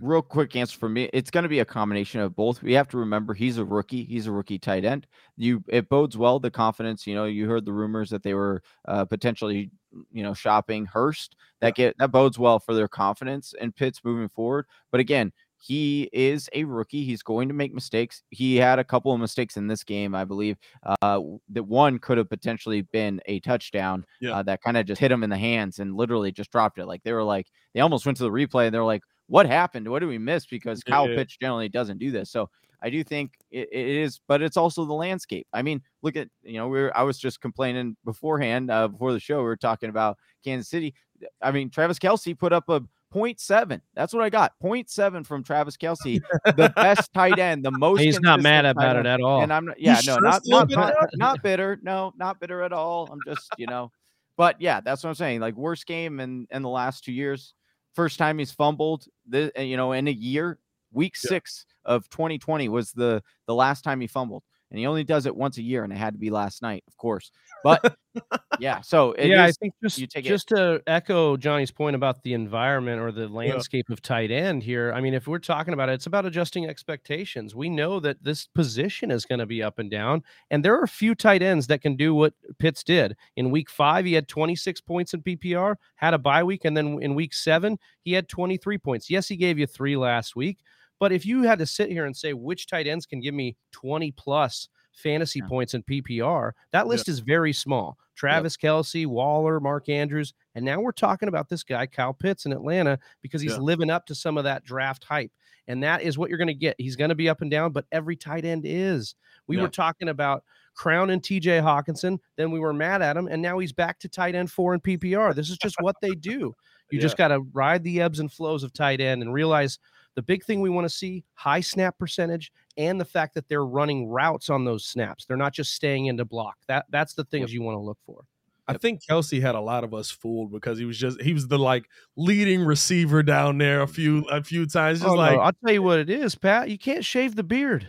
[0.00, 2.88] real quick answer for me it's going to be a combination of both we have
[2.88, 6.50] to remember he's a rookie he's a rookie tight end you it bodes well the
[6.50, 9.70] confidence you know you heard the rumors that they were uh, potentially
[10.12, 14.28] you know shopping hurst that get that bodes well for their confidence in pitts moving
[14.28, 17.04] forward but again he is a rookie.
[17.04, 18.22] He's going to make mistakes.
[18.30, 20.56] He had a couple of mistakes in this game, I believe.
[21.02, 24.36] Uh, that one could have potentially been a touchdown yeah.
[24.36, 26.86] uh, that kind of just hit him in the hands and literally just dropped it.
[26.86, 29.88] Like they were like, they almost went to the replay and they're like, what happened?
[29.88, 30.44] What did we miss?
[30.44, 31.14] Because Kyle yeah.
[31.14, 32.30] Pitts generally doesn't do this.
[32.30, 32.50] So
[32.82, 35.46] I do think it, it is, but it's also the landscape.
[35.52, 39.12] I mean, look at you know, we are I was just complaining beforehand uh, before
[39.12, 39.38] the show.
[39.38, 40.94] We were talking about Kansas City.
[41.40, 42.80] I mean, Travis Kelce put up a
[43.14, 43.80] 0.7.
[43.94, 44.52] That's what I got.
[44.62, 48.00] 0.7 from Travis Kelce, the best tight end, the most.
[48.00, 49.42] He's not mad about it at all.
[49.42, 51.78] And I'm not, yeah, He's no, not not, not, not bitter.
[51.82, 53.08] No, not bitter at all.
[53.12, 53.92] I'm just you know,
[54.36, 55.40] but yeah, that's what I'm saying.
[55.40, 57.54] Like worst game in in the last two years.
[57.94, 60.58] First time he's fumbled, the, you know, in a year.
[60.92, 61.28] Week yeah.
[61.28, 65.34] six of 2020 was the the last time he fumbled, and he only does it
[65.34, 67.30] once a year, and it had to be last night, of course.
[67.64, 67.96] But
[68.60, 70.56] yeah, so yeah, is, I think just just it.
[70.56, 73.92] to echo Johnny's point about the environment or the landscape yeah.
[73.92, 74.92] of tight end here.
[74.92, 77.54] I mean, if we're talking about it, it's about adjusting expectations.
[77.54, 80.84] We know that this position is going to be up and down, and there are
[80.84, 84.04] a few tight ends that can do what Pitts did in Week Five.
[84.04, 87.78] He had 26 points in PPR, had a bye week, and then in Week Seven
[88.02, 89.10] he had 23 points.
[89.10, 90.58] Yes, he gave you three last week,
[91.00, 93.56] but if you had to sit here and say which tight ends can give me
[93.72, 94.68] 20 plus
[95.00, 95.48] fantasy yeah.
[95.48, 96.52] points in PPR.
[96.72, 97.12] That list yeah.
[97.12, 97.98] is very small.
[98.14, 98.70] Travis yep.
[98.72, 102.98] Kelce, Waller, Mark Andrews, and now we're talking about this guy Kyle Pitts in Atlanta
[103.22, 103.58] because he's yeah.
[103.58, 105.32] living up to some of that draft hype,
[105.68, 106.76] and that is what you're going to get.
[106.78, 109.14] He's going to be up and down, but every tight end is.
[109.46, 112.18] We were talking about Crown and TJ Hockenson.
[112.36, 114.80] then we were mad at him, and now he's back to tight end four in
[114.80, 115.34] PPR.
[115.34, 116.54] This is just what they do.
[116.90, 119.78] You just got to ride the ebbs and flows of tight end and realize
[120.16, 123.64] The big thing we want to see high snap percentage and the fact that they're
[123.64, 125.24] running routes on those snaps.
[125.24, 126.56] They're not just staying into block.
[126.68, 128.24] That that's the things you want to look for.
[128.68, 131.48] I think Kelce had a lot of us fooled because he was just he was
[131.48, 135.00] the like leading receiver down there a few a few times.
[135.00, 136.70] Just Oh, like no, I'll tell you what it is, Pat.
[136.70, 137.88] You can't shave the beard.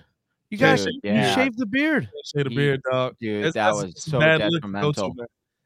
[0.49, 1.33] You guys, Dude, you yeah.
[1.35, 2.09] shave the beard.
[2.35, 3.15] shade of He- beard, dog.
[3.19, 5.15] Dude, That's- that was so bad look to go to, detrimental.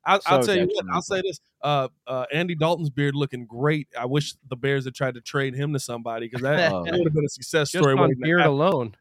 [0.08, 0.20] Man.
[0.26, 0.86] I'll, I'll So tell you what.
[0.94, 1.40] I'll say this.
[1.62, 3.88] Uh, uh, Andy Dalton's beard looking great.
[4.00, 6.84] I wish the Bears had tried to trade him to somebody because that, Oh.
[6.86, 7.94] that would have been a success Just story.
[7.94, 8.54] on waiting to beard happen.
[8.54, 8.96] alone.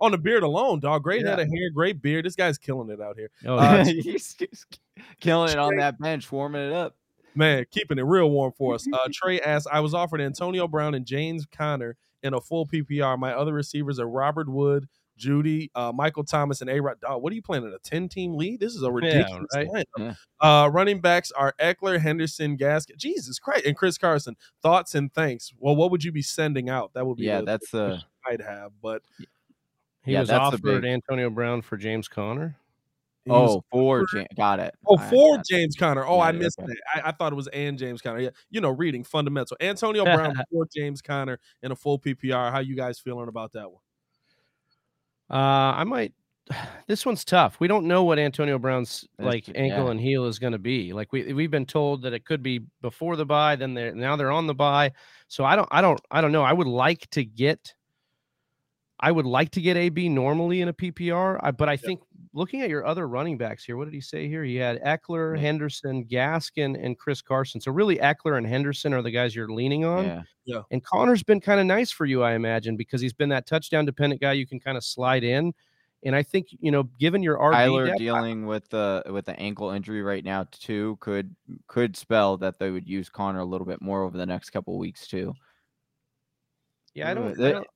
[0.00, 1.02] on the beard alone, dog.
[1.02, 1.44] Great head Yeah.
[1.44, 2.24] of hair, great beard.
[2.24, 3.30] This guy's killing it out here.
[3.46, 3.84] Oh, Uh.
[3.84, 4.66] He's he's
[5.20, 6.96] killing it on that bench, warming it up.
[7.34, 8.86] Man, keeping it real warm for us.
[8.92, 13.18] Uh, Trey asked, I was offered Antonio Brown and James Conner in a full PPR.
[13.18, 14.88] My other receivers are Robert Wood,
[15.20, 16.98] Jeudy, uh, Michael Thomas, and A Rod.
[17.00, 18.58] Dog, what are you playing in a 10 team lead?
[18.60, 19.68] This is a ridiculous right?
[19.68, 19.84] lineup.
[19.98, 20.14] Yeah.
[20.40, 24.36] Uh, running backs are Ekeler, Henderson, Gaskin, Jesus Christ, and Chris Carson.
[24.62, 25.52] Thoughts and thanks.
[25.58, 26.92] Well, what would you be sending out?
[26.94, 29.02] That would be Yeah, the- that's the I'd have, but
[30.02, 32.56] He Yeah, was that's offered big- Antonio Brown for James Conner.
[33.26, 34.74] he was- oh for Ja- got it.
[34.86, 35.46] Oh, I for got it.
[35.46, 36.06] James Conner.
[36.06, 36.72] Oh, I missed okay.
[36.94, 37.04] that.
[37.04, 38.18] I, I thought it was and James Conner.
[38.20, 39.58] Yeah, you know, reading fundamental.
[39.60, 42.50] Antonio Brown for James Conner in a full PPR.
[42.50, 43.82] How you guys feeling about that one?
[45.30, 46.12] Uh, I might.
[46.88, 47.60] This one's tough.
[47.60, 50.92] We don't know what Antonio Brown's like true, ankle and heel is going to be.
[50.92, 54.16] Like we we've been told that it could be before the buy, then they're now
[54.16, 54.90] they're on the buy.
[55.28, 56.42] So I don't I don't I don't know.
[56.42, 57.74] I would like to get
[59.02, 62.00] I would like to get AB normally in a PPR, I, but I think
[62.34, 64.44] looking at your other running backs here, what did he say here?
[64.44, 65.40] He had Ekeler, Yeah.
[65.42, 67.60] Henderson, Gaskin, and Chris Carson.
[67.62, 70.24] So really, Ekeler and Henderson are the guys you're leaning on.
[70.44, 70.62] Yeah.
[70.70, 73.84] And Conner's been kind of nice for you, I imagine, because he's been that touchdown
[73.86, 75.54] dependent guy you can kind of slide in.
[76.02, 79.38] And I think you know, given your RB Tyler depth, dealing with the with the
[79.38, 81.34] ankle injury right now too could
[81.68, 84.78] could spell that they would use Conner a little bit more over the next couple
[84.78, 85.34] weeks too.
[86.94, 87.66] yeah, I don't, I don't-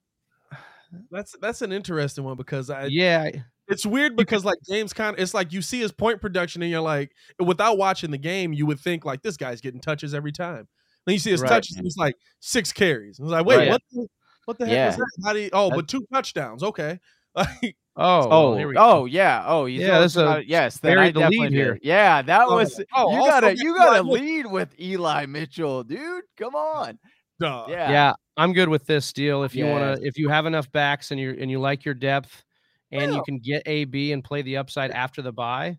[1.11, 3.31] That's that's an interesting one because I yeah,
[3.69, 6.81] it's weird because like James Conner, it's like you see his point production and you're
[6.81, 10.69] like, without watching the game, you would think like this guy's getting touches every time.
[11.07, 11.49] Then you see his Right.
[11.49, 13.19] touches, and it's like six carries.
[13.19, 13.69] And it's like, wait, Right.
[13.71, 13.83] what?
[13.93, 14.07] The,
[14.47, 14.87] what the heck Yeah.
[14.89, 15.11] was that?
[15.25, 16.63] How do you, oh, That- but two touchdowns.
[16.63, 16.99] Okay.
[17.37, 18.81] Like, oh, Oh, well, here we go.
[18.81, 20.79] oh yeah, oh he's Yeah, that's also a- yes.
[20.79, 21.73] Then buried I the lead definitely here.
[21.75, 21.85] did.
[21.85, 26.23] Yeah, that Oh, was oh, you gotta you gotta lead with Eli Mitchell, dude.
[26.37, 26.97] Come on,
[27.41, 27.67] duh.
[27.69, 29.43] yeah, yeah, I'm good with this deal.
[29.43, 31.95] If you want to, if you have enough backs and you and you like your
[31.95, 32.45] depth,
[32.93, 33.17] and Yeah.
[33.19, 35.79] you can get AB and play the upside after the buy.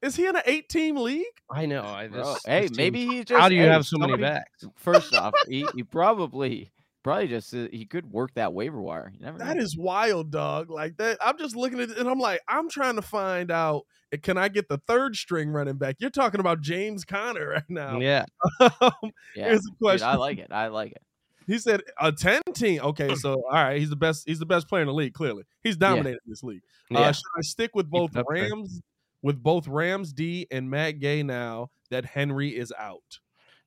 [0.00, 1.24] Is he in an eight team league?
[1.50, 1.82] I know.
[1.82, 3.40] I, Bro, this, hey, this maybe he just.
[3.40, 4.64] how do you hey, have so many backs?
[4.76, 6.70] First off, he, he probably
[7.02, 9.10] probably just uh, he could work that waiver wire.
[9.12, 9.62] You never That know.
[9.62, 10.70] is wild, dog.
[10.70, 11.18] Like that.
[11.20, 13.86] I'm just looking at it and I'm like, I'm trying to find out
[14.22, 15.96] can I get the third string running back?
[15.98, 17.98] You're talking about James Conner right now.
[17.98, 18.24] Yeah,
[18.60, 18.90] yeah,
[19.34, 20.08] Here's a dude, question.
[20.08, 20.48] I like it.
[20.50, 21.02] I like it.
[21.46, 22.80] He said a 10 team.
[22.82, 25.44] Okay, so all right, he's the best, he's the best player in the league, clearly.
[25.62, 26.62] He's dominated this league.
[26.90, 27.00] yeah.
[27.00, 28.10] Uh, should I stick with both.
[28.28, 28.82] Rams
[29.22, 33.18] with both Rams D and Matt Gay now that Henry is out?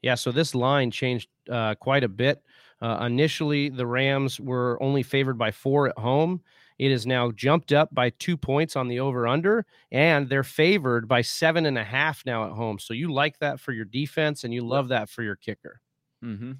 [0.01, 2.41] Yeah, so this line changed uh, quite a bit.
[2.81, 6.41] Uh, initially, the Rams were only favored by four at home.
[6.81, 11.07] It is now jumped up by two points on the over under, and they're favored
[11.07, 12.79] by seven and a half now at home.
[12.79, 15.79] So you like that for your defense, and you love that for your kicker.
[16.25, 16.53] Mm-hmm.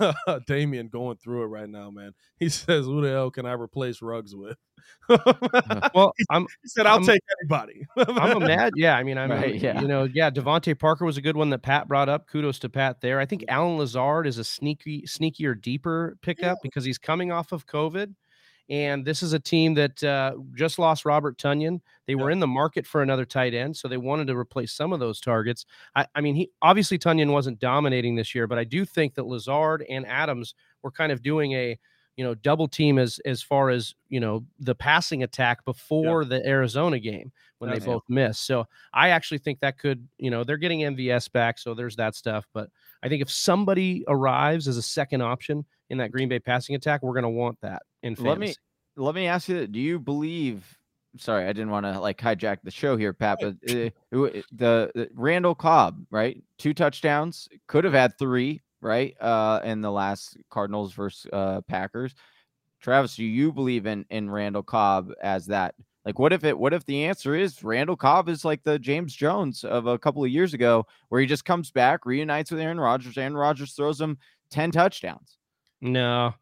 [0.46, 2.12] Damien going through it right now, man.
[2.38, 4.56] He says, Who the hell can I replace Rugs with?
[5.94, 7.86] Well, I'm he said, I'll I'm- take anybody.
[7.96, 8.72] I'm a mad.
[8.74, 9.82] Yeah, I mean, I'm Right, yeah.
[9.82, 10.30] you know, yeah.
[10.30, 12.26] DeVante Parker was a good one that Pat brought up.
[12.26, 13.20] Kudos to Pat there.
[13.20, 17.66] I think Allen Lazard is a sneaky, sneakier, deeper pickup because he's coming off of
[17.66, 18.14] COVID,
[18.70, 21.80] and this is a team that uh, just lost Robert Tonyan.
[22.06, 22.34] They were Yeah.
[22.34, 25.20] in the market for another tight end, so they wanted to replace some of those
[25.20, 25.64] targets.
[25.96, 29.26] I, I mean, he obviously Tonyan wasn't dominating this year, but I do think that
[29.26, 31.78] Lazard and Adams were kind of doing a
[32.16, 36.44] you know double team as as far as you know the passing attack before the
[36.46, 38.44] Arizona game when they That's- both missed.
[38.44, 42.16] So I actually think that could you know they're getting MVS back, so there's that
[42.16, 42.46] stuff.
[42.52, 42.70] But
[43.04, 47.02] I think if somebody arrives as a second option in that Green Bay passing attack,
[47.04, 48.28] we're going to want that in fantasy.
[48.28, 48.54] Let me
[48.96, 50.76] let me ask you: Do you believe?
[51.16, 53.38] Sorry, I didn't want to like hijack the show here, Pat.
[53.40, 56.42] But uh, the, the Randall Cobb, right?
[56.58, 59.16] Two touchdowns, could have had three, right?
[59.20, 62.14] Uh, in the last Cardinals versus uh, Packers.
[62.80, 65.74] Travis, do you believe in in Randall Cobb as that?
[66.04, 66.58] Like, what if it?
[66.58, 70.24] What if the answer is Randall Cobb is like the James Jones of a couple
[70.24, 74.00] of years ago, where he just comes back, reunites with Aaron Rodgers, Aaron Rodgers throws
[74.00, 74.18] him
[74.50, 75.38] ten touchdowns.
[75.80, 76.34] no.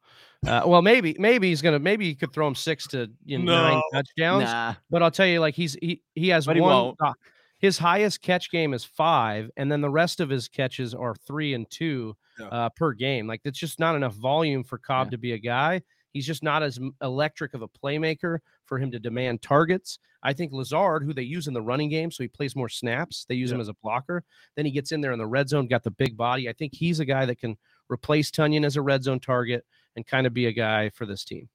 [0.46, 3.52] Uh, well, maybe maybe he's gonna maybe he could throw him six to you know,
[3.52, 4.44] nine touchdowns.
[4.44, 6.98] Nah, But I'll tell you, like he's he he has But he one won't.
[6.98, 7.14] the,
[7.58, 11.54] his highest catch game is five, and then the rest of his catches are three
[11.54, 12.46] and two Yeah.
[12.48, 13.26] uh, per game.
[13.26, 15.10] Like it's just not enough volume for Cobb Yeah.
[15.12, 15.80] to be a guy.
[16.12, 19.98] He's just not as electric of a playmaker for him to demand targets.
[20.22, 23.26] I think Lazard, who they use in the running game, so he plays more snaps.
[23.28, 24.24] They use him as a blocker.
[24.56, 26.48] Then he gets in there in the red zone, got the big body.
[26.48, 27.56] I think he's a guy that can
[27.90, 29.64] replace Tonyan as a red zone target
[29.96, 31.48] and kind of be a guy for this team.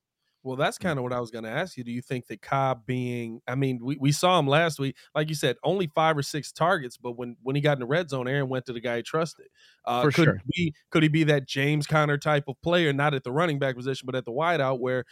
[0.44, 1.84] Well, that's kind of what I was going to ask you.
[1.84, 5.30] Do you think that Cobb being, I mean, we, we saw him last week, like
[5.30, 8.10] you said, only five or six targets, but when when he got in the red
[8.10, 9.46] zone, Aaron went to the guy he trusted.
[9.86, 10.42] Uh, For could sure.
[10.52, 13.76] He could he be that James Conner type of player, not at the running back
[13.76, 15.06] position, but at the wideout, where,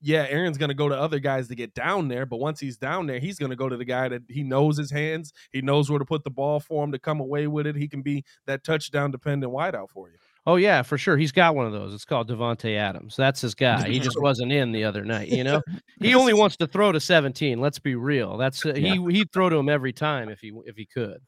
[0.00, 2.76] yeah, Aaron's going to go to other guys to get down there, but once he's
[2.76, 5.62] down there, he's going to go to the guy that he knows his hands, he
[5.62, 7.74] knows where to put the ball for him to come away with it.
[7.74, 10.18] He can be that touchdown dependent wideout for you.
[10.46, 11.16] Oh yeah, for sure.
[11.16, 11.92] He's got one of those.
[11.92, 13.16] It's called Davante Adams.
[13.16, 13.88] That's his guy.
[13.88, 15.28] He just wasn't in the other night.
[15.28, 15.60] You know,
[16.00, 17.60] he only wants to throw to 17.
[17.60, 18.36] Let's be real.
[18.36, 21.18] That's uh, he he'd throw to him every time if he if he could.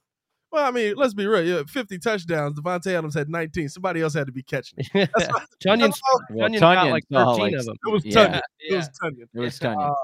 [0.50, 1.44] Well, I mean, let's be real.
[1.44, 2.58] Yeah, 50 touchdowns.
[2.58, 3.68] Davante Adams had 19.
[3.68, 5.10] Somebody else had to be catching it.
[5.62, 6.00] Tonyan's
[6.30, 7.76] Well, Tonyan got Tonyan like 13 of them.
[7.86, 8.14] It was Yeah.
[8.14, 8.40] Tonyan.
[8.60, 9.26] It was Tonyan.
[9.34, 9.90] It was Tonyan.
[9.90, 9.94] Uh,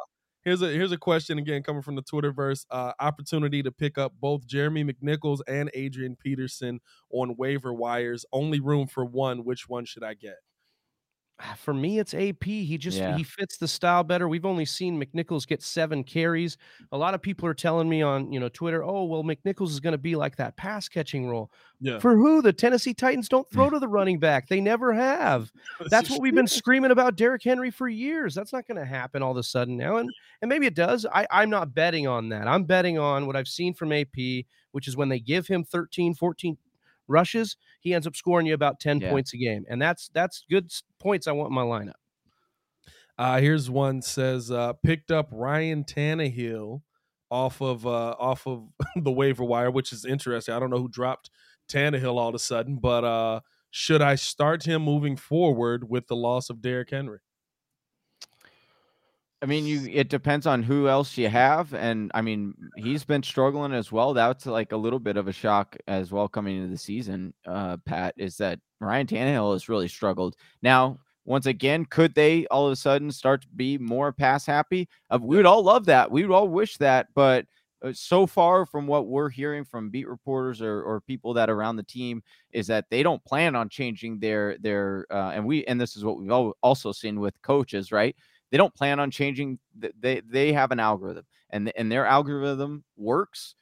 [0.45, 2.67] here's a here's a question again coming from the Twitterverse.
[2.71, 6.81] Uh, opportunity to pick up both Jeremy McNichols and Adrian Peterson
[7.11, 8.25] on waiver wires.
[8.33, 9.45] Only room for one.
[9.45, 10.44] Which one should I get?
[11.41, 12.45] Ah, for me, it's AP.
[12.45, 13.17] He just Yeah.
[13.17, 14.29] he fits the style better.
[14.29, 16.57] We've only seen McNichols get seven carries.
[16.93, 19.81] A lot of people are telling me on you know Twitter, oh well, McNichols is
[19.81, 21.51] going to be like that pass catching role.
[21.81, 22.41] Yeah, For who?
[22.41, 24.47] The Tennessee Titans don't throw to the running back.
[24.47, 25.51] They never have.
[25.91, 28.33] That's what we've been screaming about Derrick Henry for years.
[28.37, 29.97] That's not going to happen all of a sudden now.
[29.97, 30.09] And
[30.41, 31.05] and maybe it does.
[31.05, 32.47] I, I'm not betting on that.
[32.47, 36.15] I'm betting on what I've seen from AP, which is when they give him 13,
[36.15, 36.57] 14
[37.09, 39.11] rushes, he ends up scoring you about 10 Yeah.
[39.11, 39.65] points a game.
[39.69, 41.95] And that's that's good points I want in my lineup.
[43.17, 46.83] Uh, here's one says uh, picked up Ryan Tannehill
[47.31, 50.55] off of uh, off of the waiver wire, which is interesting.
[50.55, 51.31] I don't know who dropped
[51.69, 53.41] Tannehill all of a sudden, but uh,
[53.71, 57.21] should I start him moving forward with the loss of Derrick Henry?
[59.43, 63.23] I mean, you it depends on who else you have, and I mean, he's been
[63.23, 64.15] struggling as well.
[64.15, 67.35] That's like a little bit of a shock as well coming into the season.
[67.47, 70.37] Uh, Pat is that Ryan Tannehill has really struggled.
[70.63, 74.89] Now, once again, could they all of a sudden start to be more pass happy?
[75.11, 76.11] Uh, we would all love that.
[76.11, 77.45] We would all wish that, but
[77.85, 81.55] uh, so far from what we're hearing from beat reporters or, or people that are
[81.55, 82.23] around the team
[82.53, 86.05] is that they don't plan on changing their their uh, and we and this is
[86.05, 88.17] what we've al- also seen with coaches, right?
[88.55, 89.59] They don't plan on changing.
[89.99, 93.57] They they have an algorithm, and and their algorithm works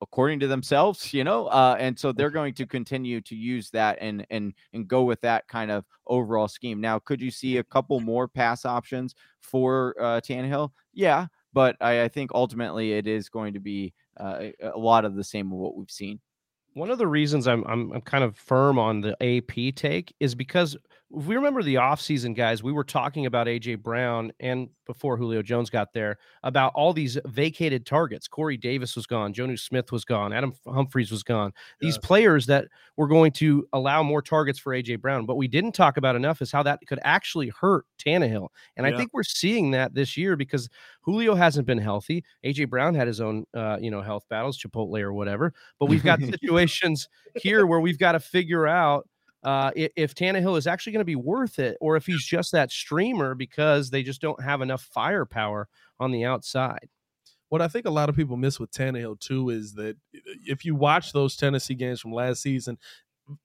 [0.00, 1.46] according to themselves, you know.
[1.46, 5.20] Uh, and so they're going to continue to use that and and and go with
[5.20, 6.80] that kind of overall scheme.
[6.80, 10.72] Now, could you see a couple more pass options for uh, Tannehill?
[10.92, 15.04] Yeah, but I, I think ultimately it is going to be uh, a a lot
[15.04, 16.18] of the same of what we've seen.
[16.74, 20.34] One of the reasons I'm I'm I'm kind of firm on the AP take is
[20.34, 20.76] because
[21.16, 25.42] if we remember the offseason guys, we were talking about AJ Brown and before Julio
[25.42, 28.28] Jones got there about all these vacated targets.
[28.28, 31.52] Corey Davis was gone, Jonnu Smith was gone, Adam Humphries was gone.
[31.80, 35.24] These players that were going to allow more targets for AJ Brown.
[35.24, 38.48] But we didn't talk about enough is how that could actually hurt Tannehill.
[38.76, 40.68] And I think we're seeing that this year because
[41.00, 42.22] Julio hasn't been healthy.
[42.44, 45.54] AJ Brown had his own uh, you know, health battles, Chipotle or whatever.
[45.78, 49.08] But we've got situations here where we've got to figure out
[49.44, 52.70] uh, if Tannehill is actually going to be worth it, or if he's just that
[52.70, 55.68] streamer because they just don't have enough firepower
[56.00, 56.88] on the outside.
[57.48, 59.96] What I think a lot of people miss with Tannehill too is that
[60.46, 62.78] if you watch those Tennessee games from last season,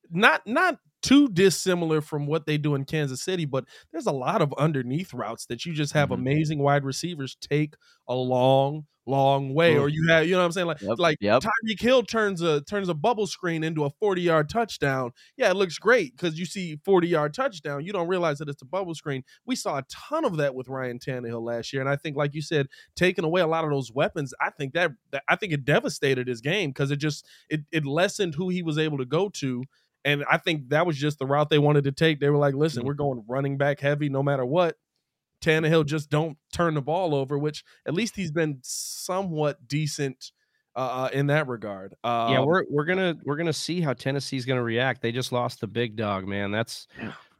[0.09, 4.41] not not too dissimilar from what they do in Kansas City, but there's a lot
[4.41, 6.16] of underneath routes that you just have Mhm.
[6.16, 7.76] amazing wide receivers take
[8.08, 9.78] a long, long way.
[9.78, 10.68] Or you have, you know what I'm saying?
[10.68, 11.43] Like Yep, like yep.
[11.43, 15.12] Tyreek Hill turns a turns a bubble screen into a 40 yard touchdown.
[15.36, 17.84] Yeah, it looks great because you see 40 yard touchdown.
[17.86, 19.24] You don't realize that it's a bubble screen.
[19.45, 22.34] We saw a ton of that with Ryan Tannehill last year, and I think, like
[22.34, 25.51] you said, taking away a lot of those weapons, I think that, that I think
[25.51, 29.06] it devastated his game because it just it it lessened who he was able to
[29.06, 29.64] go to.
[30.06, 32.20] And I think that was just the route they wanted to take.
[32.20, 34.76] They were like, listen, we're going running back heavy no matter what.
[35.41, 40.32] Tannehill just don't turn the ball over, which at least he's been somewhat decent
[40.76, 41.93] uh, uh, in that regard.
[42.04, 45.01] Uh, yeah, we're we're gonna we're gonna see how Tennessee's gonna react.
[45.01, 46.51] They just lost the big dog, man.
[46.51, 46.88] That's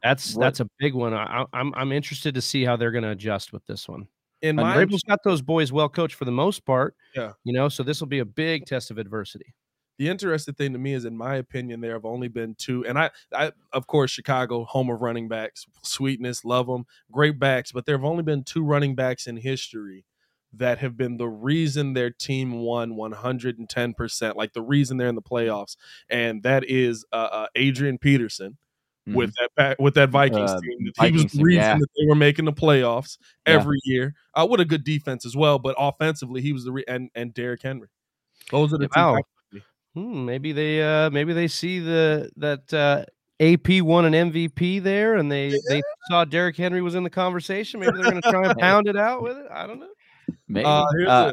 [0.02, 1.14] that's What- that's a big one.
[1.14, 4.06] I, I- I'm I'm interested to see how they're gonna adjust with this one.
[4.42, 6.94] And Vrabel's got those boys well coached for the most part.
[7.16, 7.32] Yeah.
[7.44, 9.54] you know, so this will be a big test of adversity.
[9.98, 12.98] The interesting thing to me is, in my opinion, there have only been two, and
[12.98, 17.86] I, I of course, Chicago, home of running backs, sweetness, love them, great backs, but
[17.86, 20.04] there have only been two running backs in history
[20.56, 25.22] that have been the reason their team won 110%, like the reason they're in the
[25.22, 25.76] playoffs.
[26.08, 28.56] And that is uh, uh, Adrian Peterson
[29.08, 29.16] mm-hmm.
[29.16, 30.92] with that with that Vikings uh, team.
[31.00, 31.78] He was the reason yeah.
[31.78, 33.94] that they were making the playoffs every yeah.
[33.94, 34.14] year.
[34.34, 37.34] Uh, with a good defense as well, but offensively, he was the re- and and
[37.34, 37.88] Derrick Henry.
[38.50, 39.16] Those are the wow.
[39.16, 39.22] two.
[39.94, 43.04] Hmm, maybe they uh maybe they see the that uh
[43.40, 45.58] AP won an MVP there, and they yeah.
[45.68, 47.80] they saw Derrick Henry was in the conversation.
[47.80, 49.46] Maybe they're going to try and pound it out with it.
[49.52, 49.88] I don't know.
[50.46, 50.64] Maybe.
[50.64, 51.32] Uh, here's, uh,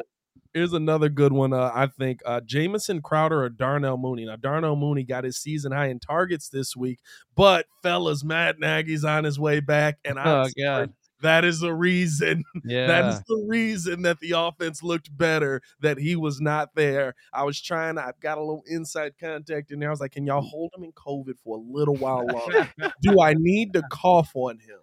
[0.52, 1.52] here's, another good one.
[1.52, 4.24] Uh, I think uh, Jamison Crowder or Darnell Mooney.
[4.24, 6.98] Now Darnell Mooney got his season high in targets this week,
[7.36, 10.92] but fellas, Matt Nagy's on his way back, and I'm oh, God.
[11.22, 12.44] That is the reason.
[12.64, 12.86] Yeah.
[12.92, 17.14] That is the reason that the offense looked better, that he was not there.
[17.32, 19.88] I was trying, I've got a little inside contact in there.
[19.88, 22.68] I was like, can y'all hold him in COVID for a little while longer?
[23.02, 24.78] do I need to cough on him?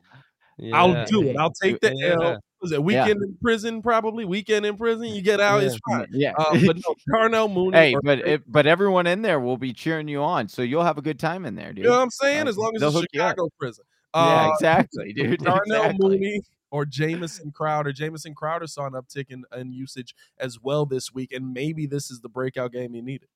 [0.57, 0.75] Yeah.
[0.75, 1.37] I'll do it.
[1.37, 2.15] I'll take the yeah.
[2.21, 2.39] L.
[2.61, 3.27] Was it weekend yeah.
[3.27, 3.81] in prison?
[3.81, 5.05] Probably weekend in prison.
[5.05, 6.07] You get out, it's fine.
[6.11, 7.77] Yeah, um, but no, Darnell Mooney.
[7.77, 10.97] Hey, but it, but everyone in there will be cheering you on, so you'll have
[10.97, 11.85] a good time in there, dude.
[11.85, 12.49] You know what I'm saying?
[12.49, 13.85] As long as it's Chicago prison.
[14.13, 15.39] Uh, yeah, exactly, dude.
[15.43, 16.09] Darnell exactly.
[16.09, 16.41] Mooney
[16.71, 17.91] or Jamison Crowder.
[17.91, 22.11] Jamison Crowder saw an uptick in, in usage as well this week, and maybe this
[22.11, 23.29] is the breakout game he needed.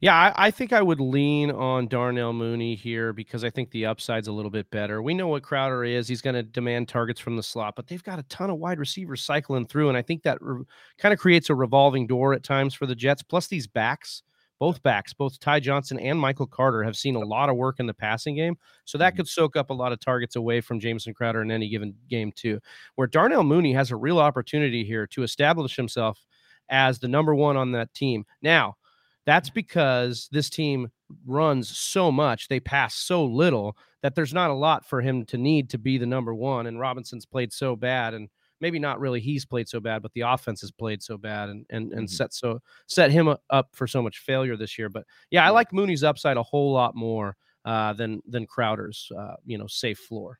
[0.00, 3.86] Yeah, I, I, think I would lean on Darnell Mooney here because I think the
[3.86, 5.00] upside's a little bit better.
[5.00, 6.06] We know what Crowder is.
[6.06, 8.78] He's going to demand targets from the slot, but they've got a ton of wide
[8.78, 9.88] receivers cycling through.
[9.88, 10.64] And I think that re-
[10.98, 13.22] kind of creates a revolving door at times for the Jets.
[13.22, 14.22] Plus, these backs
[14.58, 17.86] both backs, both Ty Johnson and Michael Carter, have seen a lot of work in
[17.86, 18.56] the passing game.
[18.84, 19.18] So that mm-hmm.
[19.18, 22.32] could soak up a lot of targets away from Jamison Crowder in any given game,
[22.34, 22.60] too.
[22.94, 26.24] Where Darnell Mooney has a real opportunity here to establish himself
[26.68, 28.24] as the number one on that team.
[28.42, 28.76] Now,
[29.24, 30.88] that's because this team
[31.26, 35.36] runs so much, they pass so little that there's not a lot for him to
[35.36, 36.66] need to be the number one.
[36.66, 38.14] And Robinson's played so bad.
[38.14, 38.28] And
[38.60, 41.66] maybe not really he's played so bad, but the offense has played so bad and
[41.70, 42.14] and and mm-hmm.
[42.14, 44.88] set so set him up for so much failure this year.
[44.88, 49.34] But yeah, I like Mooney's upside a whole lot more uh, than than Crowder's uh,
[49.44, 50.38] you know safe floor.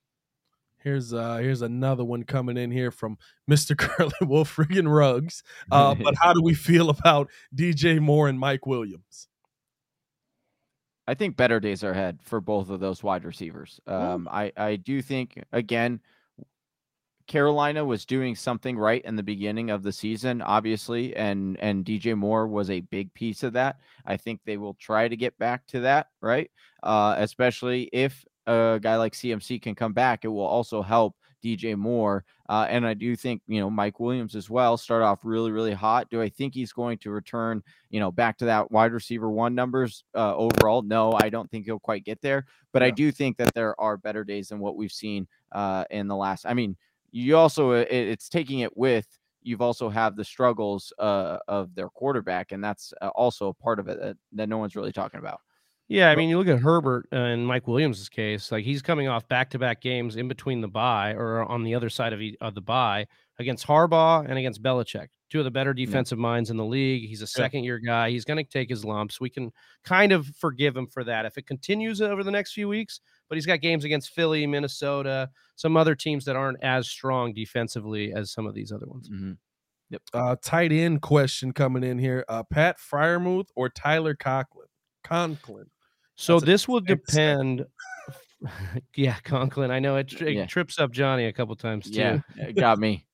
[0.78, 3.18] Here's uh here's another one coming in here from
[3.50, 3.76] Mr.
[3.78, 5.42] Curly Wolf friggin' Rugs.
[5.70, 9.28] Uh, but how do we feel about DJ Moore and Mike Williams?
[11.08, 13.80] I think better days are ahead for both of those wide receivers.
[13.86, 16.00] Um, I I do think again
[17.26, 22.16] Carolina was doing something right in the beginning of the season, obviously, and and DJ
[22.16, 23.80] Moore was a big piece of that.
[24.04, 26.50] I think they will try to get back to that, right?
[26.82, 31.76] Uh, especially if a guy like CMC can come back, it will also help DJ
[31.76, 32.24] Moore.
[32.48, 35.72] Uh, and I do think, you know, Mike Williams as well start off really, really
[35.72, 36.08] hot.
[36.10, 39.54] Do I think he's going to return, you know, back to that wide receiver one
[39.54, 40.82] numbers uh, overall?
[40.82, 42.46] No, I don't think he'll quite get there.
[42.72, 42.88] But yeah.
[42.88, 46.16] I do think that there are better days than what we've seen uh, in the
[46.16, 46.46] last.
[46.46, 46.76] I mean,
[47.10, 49.06] you also it, it's taking it with
[49.42, 53.78] you've also have the struggles uh, of their quarterback, and that's uh, also a part
[53.78, 55.40] of it that, that no one's really talking about.
[55.88, 59.28] Yeah, I mean, you look at Herbert and Mike Williams' case; like he's coming off
[59.28, 63.06] back-to-back games in between the bye or on the other side of, of the bye
[63.38, 66.22] against Harbaugh and against Belichick, two of the better defensive yeah.
[66.22, 67.08] minds in the league.
[67.08, 69.20] He's a second-year guy; he's going to take his lumps.
[69.20, 69.52] We can
[69.84, 73.36] kind of forgive him for that if it continues over the next few weeks but
[73.36, 78.32] he's got games against Philly, Minnesota, some other teams that aren't as strong defensively as
[78.32, 79.08] some of these other ones.
[79.08, 79.32] Mm-hmm.
[79.90, 80.02] Yep.
[80.12, 84.66] Uh, tight end question coming in here: uh, Pat Freiermuth or Tyler Conklin?
[85.04, 85.66] Conklin.
[86.16, 87.64] So That's this will depend.
[88.96, 89.70] yeah, Conklin.
[89.70, 90.46] I know it, it yeah.
[90.46, 91.98] trips up Johnny a couple times too.
[92.00, 93.06] Yeah, it got me.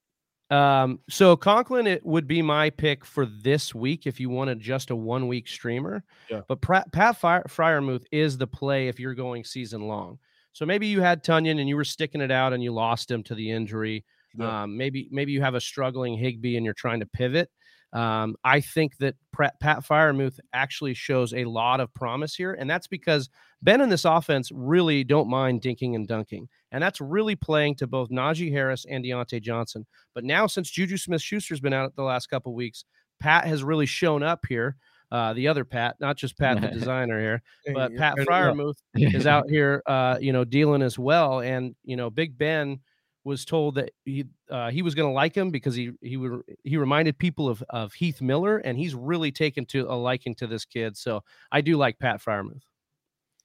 [0.49, 4.91] Um, so Conklin, it would be my pick for this week if you wanted just
[4.91, 6.03] a one week streamer.
[6.29, 6.41] Yeah.
[6.47, 10.19] But Pat, Pat Freiermuth is the play if you're going season long.
[10.51, 13.23] So maybe you had Tonyan and you were sticking it out and you lost him
[13.23, 14.05] to the injury.
[14.37, 14.63] Yeah.
[14.63, 17.49] Um, maybe maybe you have a struggling Higbee and you're trying to pivot.
[17.93, 22.87] Um, I think that Pat Freiermuth actually shows a lot of promise here, and that's
[22.87, 23.29] because
[23.61, 27.87] Ben and this offense really don't mind dinking and dunking, and that's really playing to
[27.87, 29.85] both Najee Harris and Diontae Johnson.
[30.13, 32.83] But now, since Juju Smith-Schuster's been out the last couple weeks,
[33.19, 34.75] Pat has really shown up here.
[35.11, 37.43] Uh, the other Pat, not just Pat the designer here,
[37.75, 41.39] but Pat Freiermuth is out here, uh, you know, dealing as well.
[41.39, 42.79] And you know, Big Ben
[43.23, 46.41] was told that he uh, he was going to like him because he he would
[46.63, 50.47] he reminded people of of Heath Miller, and he's really taken to a liking to
[50.47, 50.97] this kid.
[50.97, 52.63] So I do like Pat Freiermuth.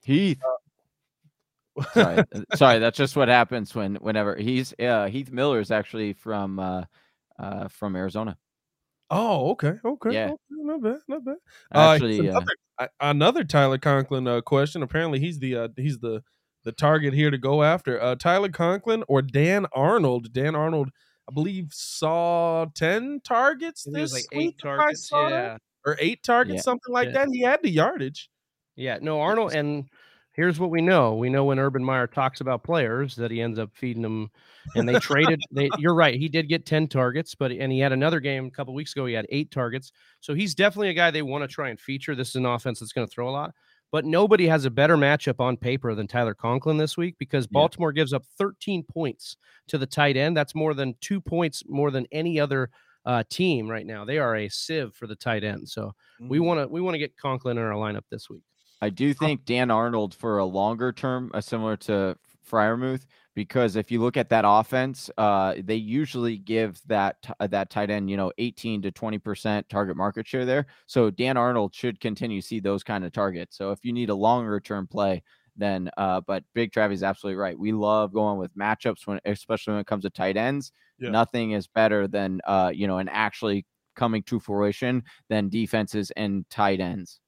[0.02, 0.40] Heath.
[1.78, 2.24] Uh, sorry, uh,
[2.56, 2.78] sorry.
[2.78, 6.84] That's just what happens when whenever he's uh, Heath Miller is actually from uh,
[7.38, 8.36] uh, from Arizona.
[9.10, 10.36] Oh, okay, okay, yeah, okay.
[10.50, 11.36] not bad, not bad.
[11.72, 12.40] Actually, uh,
[12.78, 14.82] another, another Tyler Conklin uh, question.
[14.82, 16.22] Apparently, he's the uh, he's the
[16.64, 18.00] the target here to go after.
[18.02, 20.32] Uh, Tyler Conklin or Dan Arnold?
[20.32, 20.90] Dan Arnold
[21.28, 24.48] I believe, saw 10 targets I was this like week.
[24.48, 25.08] eight targets.
[25.08, 25.56] saw that, Yeah.
[25.84, 26.62] Or eight targets, Yeah.
[26.62, 27.12] something like Yeah.
[27.24, 27.28] that.
[27.30, 28.30] He had the yardage.
[28.76, 29.88] Yeah, no, Arnold, and
[30.38, 33.58] here's what we know: we know when Urban Meyer talks about players that he ends
[33.58, 34.30] up feeding them,
[34.76, 35.40] and they traded.
[35.50, 38.50] They, you're right, he did get ten targets, but and he had another game a
[38.50, 39.04] couple weeks ago.
[39.04, 42.14] He had eight targets, so he's definitely a guy they want to try and feature.
[42.14, 43.52] This is an offense that's going to throw a lot,
[43.90, 47.50] but nobody has a better matchup on paper than Tyler Conklin this week because Yeah.
[47.54, 49.36] Baltimore gives up 13 points
[49.66, 50.36] to the tight end.
[50.36, 52.70] That's more than two points more than any other
[53.04, 54.04] uh, team right now.
[54.04, 56.28] They are a sieve for the tight end, so Mm.
[56.30, 58.42] we want to we want to get Conklin in our lineup this week.
[58.80, 62.16] I do think Dan Arnold for a longer term, uh, similar to
[62.48, 67.46] Freiermuth, because if you look at that offense, uh, they usually give that t- uh,
[67.48, 70.66] that tight end, you know, 18 to 20 percent target market share there.
[70.86, 73.56] So Dan Arnold should continue to see those kind of targets.
[73.56, 75.22] So if you need a longer term play,
[75.56, 77.58] then uh, but Big Trav is absolutely right.
[77.58, 80.72] We love going with matchups when, especially when it comes to tight ends.
[80.98, 81.10] Yeah.
[81.10, 83.66] Nothing is better than uh, you know, and actually
[83.96, 87.20] coming to fruition than defenses and tight ends.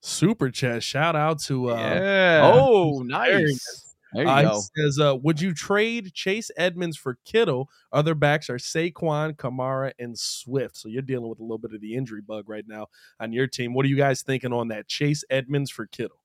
[0.00, 0.82] Super chat.
[0.82, 2.52] Shout out to uh, yeah.
[2.54, 3.86] Oh, nice.
[4.12, 4.60] There you Uh, go.
[4.76, 7.68] says, uh, "Would you trade Chase Edmonds for Kittle?
[7.92, 10.76] Other backs are Saquon, Kamara, and Swift.
[10.76, 12.86] So you're dealing with a little bit of the injury bug right now
[13.20, 13.72] on your team.
[13.72, 14.88] What are you guys thinking on that?
[14.88, 16.16] Chase Edmonds for Kittle?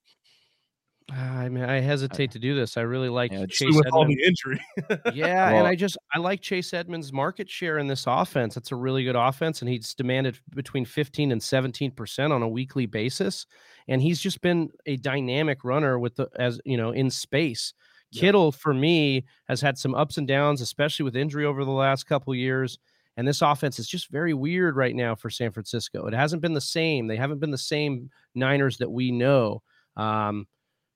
[1.11, 2.77] I mean, I hesitate to do this.
[2.77, 4.21] I really like Yeah, Chase with all Edmonds.
[4.21, 5.11] the injury.
[5.13, 8.57] Yeah, and I just I like Chase Edmonds' market share in this offense.
[8.57, 12.47] It's a really good offense, and he's demanded between 15 and 17 percent on a
[12.47, 13.45] weekly basis.
[13.87, 17.73] And he's just been a dynamic runner with the as you know in space.
[18.11, 18.21] Yeah.
[18.21, 22.05] Kittle for me has had some ups and downs, especially with injury over the last
[22.05, 22.79] couple years.
[23.17, 26.07] And this offense is just very weird right now for San Francisco.
[26.07, 27.07] It hasn't been the same.
[27.07, 29.61] They haven't been the same Niners that we know.
[29.95, 30.47] Um,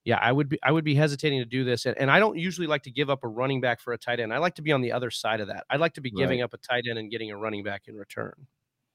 [0.10, 1.86] yeah, I would be I would be hesitating to do this.
[1.86, 4.20] And, and I don't usually like to give up a running back for a tight
[4.20, 4.34] end.
[4.34, 5.66] I like to be on the other side of that.
[5.70, 6.46] I'd like to be giving Right.
[6.46, 8.34] up a tight end and getting a running back in return.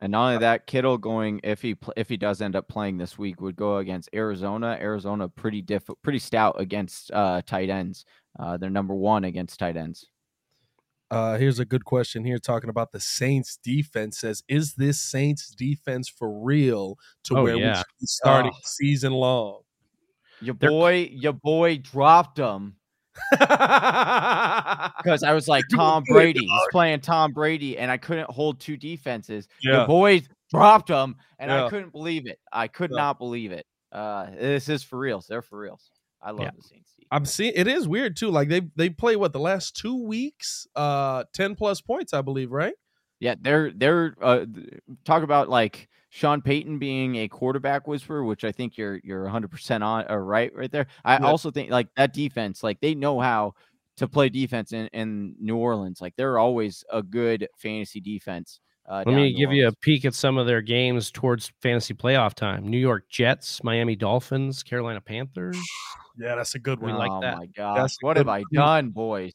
[0.00, 3.16] And not only that, Kittle going if he if he does end up playing this
[3.16, 4.76] week would go against Arizona.
[4.80, 8.04] Arizona pretty diff pretty stout against uh, tight ends.
[8.38, 10.08] Uh, they're number one against tight ends.
[11.10, 14.18] Uh, here's a good question here talking about the Saints defense.
[14.18, 17.76] Says, is this Saints defense for real to Oh, where we yeah.
[17.78, 18.58] should be starting Oh.
[18.64, 19.60] season long?
[20.40, 22.76] Your They're- boy, your boy dropped him
[23.30, 26.40] because I was like Tom Brady.
[26.40, 29.48] He's playing Tom Brady, and I couldn't hold two defenses.
[29.62, 29.78] Yeah.
[29.78, 31.66] Your boys dropped him, and Yeah.
[31.66, 32.38] I couldn't believe it.
[32.52, 32.96] I could Yeah.
[32.96, 33.66] not believe it.
[33.92, 35.26] Uh, this is for reals.
[35.28, 35.88] They're for reals.
[36.20, 36.90] I love the Saints.
[37.10, 38.30] I'm seeing it is weird too.
[38.30, 42.50] Like they they play what the last two weeks, uh, ten plus points, I believe,
[42.50, 42.74] right?
[43.20, 44.46] Yeah, they're they're uh,
[45.04, 49.50] talk about like Sean Payton being a quarterback whisperer, which I think you're you're 100
[49.50, 50.86] percent on or right right there.
[51.04, 51.26] I Yeah.
[51.26, 53.54] also think like that defense, like they know how
[53.96, 56.00] to play defense in, in New Orleans.
[56.00, 58.60] Like they're always a good fantasy defense.
[58.88, 61.50] Uh, Let me in New give you a peek at some of their games towards
[61.60, 62.68] fantasy playoff time.
[62.68, 65.58] New York Jets, Miami Dolphins, Carolina Panthers.
[66.16, 66.98] Yeah, that's a good We one.
[67.00, 67.38] like oh that.
[67.38, 68.44] my gosh, That's what have I one.
[68.52, 69.34] done, boys?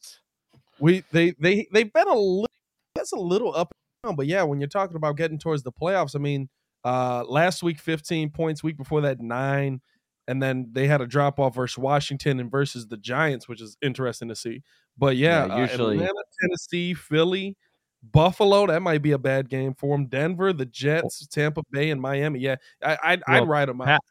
[0.79, 2.47] We they they they've been a little
[2.95, 3.69] that's a little up
[4.03, 6.47] and down, but yeah, when you're talking about getting towards the playoffs, I mean,
[6.83, 9.81] uh last week 15 points, week before that nine,
[10.27, 13.77] and then they had a drop off versus Washington and versus the Giants, which is
[13.81, 14.63] interesting to see.
[14.97, 17.57] But yeah, Yeah, uh, usually- Atlanta, Tennessee, Philly,
[18.01, 20.05] Buffalo, that might be a bad game for them.
[20.07, 22.39] Denver, the Jets, Tampa Bay, and Miami.
[22.39, 23.87] Yeah, I, I'd, I'd Well, ride them out.
[23.87, 24.01] Pat-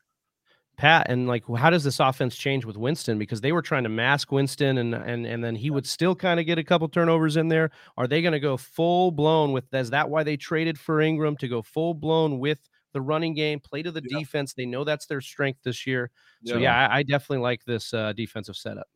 [0.78, 3.18] Pat, and like, how does this offense change with Winston?
[3.18, 6.38] Because they were trying to mask Winston, and and and then he would still kind
[6.40, 7.70] of get a couple turnovers in there.
[7.96, 9.64] Are they going to go full blown with?
[9.74, 12.60] Is that why they traded for Ingram to go full blown with
[12.92, 14.20] the running game, play to the Yeah.
[14.20, 14.54] defense?
[14.54, 16.10] They know that's their strength this year.
[16.44, 18.86] So yeah, I, I definitely like this uh, defensive setup.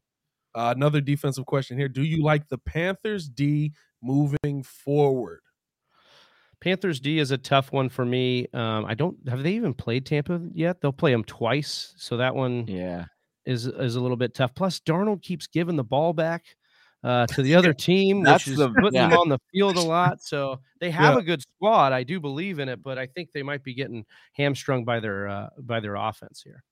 [0.54, 5.40] Uh, another defensive question here: Do you like the Panthers D moving forward?
[6.62, 8.46] Panthers D is a tough one for me.
[8.54, 10.80] Um, I don't have they even played Tampa yet.
[10.80, 13.06] They'll play them twice, so that one Yeah,
[13.44, 14.54] is is a little bit tough.
[14.54, 16.44] Plus, Darnold keeps giving the ball back
[17.02, 19.80] uh, to the other team, That's which is the- putting them on the field a
[19.82, 20.22] lot.
[20.22, 21.20] So they have Yeah.
[21.20, 21.92] a good squad.
[21.92, 25.28] I do believe in it, but I think they might be getting hamstrung by their
[25.28, 26.62] uh, by their offense here.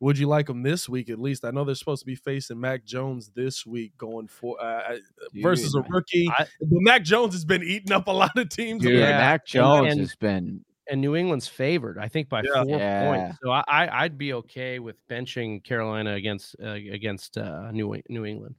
[0.00, 1.44] Would you like them this week at least?
[1.44, 4.96] I know they're supposed to be facing Mac Jones this week, going for uh,
[5.34, 6.28] versus a rookie.
[6.30, 8.82] I- but Mac Jones has been eating up a lot of teams.
[8.82, 12.42] Dude, Yeah, Mac and- Jones and- has been And New England's favored, I think, by
[12.42, 12.64] Yeah.
[12.64, 13.14] four Yeah.
[13.14, 13.38] points.
[13.44, 18.24] So I, I I'd be okay with benching Carolina against uh, against uh, New New
[18.24, 18.54] England.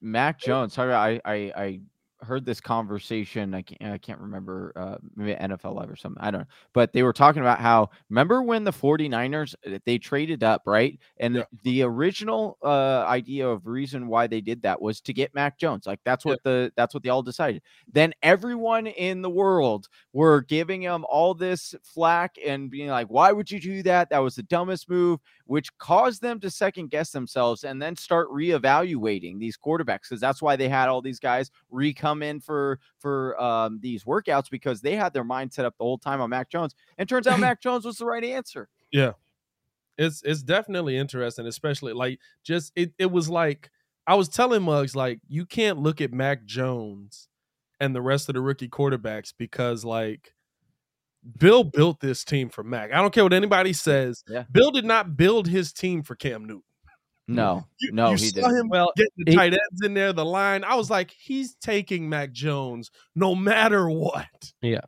[0.00, 0.72] Mac Jones.
[0.74, 1.80] Sorry, I I I
[2.26, 3.54] heard this conversation.
[3.54, 6.22] I can't I can't remember uh, maybe NFL Live or something.
[6.22, 6.46] I don't know.
[6.72, 10.98] But they were talking about how remember when the 49ers uh, they traded up, right?
[11.18, 11.44] And Yeah.
[11.62, 15.86] the original uh, idea of reason why they did that was to get Mac Jones.
[15.86, 17.62] Like that's what the that's what they all decided.
[17.92, 23.32] Then everyone in the world were giving him all this flack and being like, "Why
[23.32, 24.10] would you do that?
[24.10, 28.28] That was the dumbest move," which caused them to second guess themselves and then start
[28.30, 32.78] reevaluating these quarterbacks because that's why they had all these guys re come in for
[32.98, 36.30] for um, these workouts because they had their mind set up the whole time on
[36.30, 36.74] Mac Jones.
[36.98, 38.68] And turns out Mac Jones was the right answer.
[38.92, 39.12] Yeah.
[39.96, 43.70] It's it's definitely interesting, especially like just it it was like
[44.06, 47.28] I was telling Muggs like you can't look at Mac Jones
[47.80, 50.33] and the rest of the rookie quarterbacks because like
[51.38, 52.92] Bill built this team for Mac.
[52.92, 54.22] I don't care what anybody says.
[54.28, 54.44] Yeah.
[54.52, 56.62] Bill did not build his team for Cam Newton.
[57.26, 58.56] No, You, no, you he saw didn't.
[58.56, 60.62] him Well, getting the he- tight ends in there, the line.
[60.62, 64.52] I was like, he's taking Mac Jones no matter what.
[64.60, 64.82] Yeah.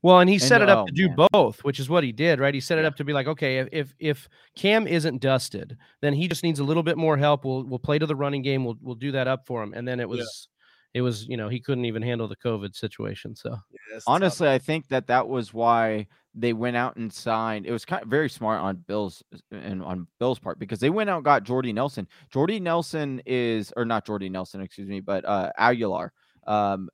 [0.00, 1.26] Well, and he set it oh, up to do man.
[1.32, 2.52] both, which is what he did, right?
[2.54, 6.12] He set it up to be like, okay, if, if if Cam isn't dusted, then
[6.12, 7.44] he just needs a little bit more help.
[7.44, 8.64] We'll we'll play to the running game.
[8.66, 9.72] We'll we'll do that up for him.
[9.72, 10.08] And then it Yeah.
[10.18, 10.48] was
[10.94, 13.34] it was you know he couldn't even handle the COVID situation.
[13.36, 14.14] So Yeah, it's tough.
[14.14, 17.66] Honestly, I think that that was why they went out and signed.
[17.66, 19.22] It was kind of very smart on Bill's
[19.52, 22.08] and on Bill's part because they went out and got Jordy Nelson.
[22.32, 26.10] Jordy Nelson is, or not Jordy Nelson, excuse me, but uh, Agholor.
[26.46, 26.88] Um,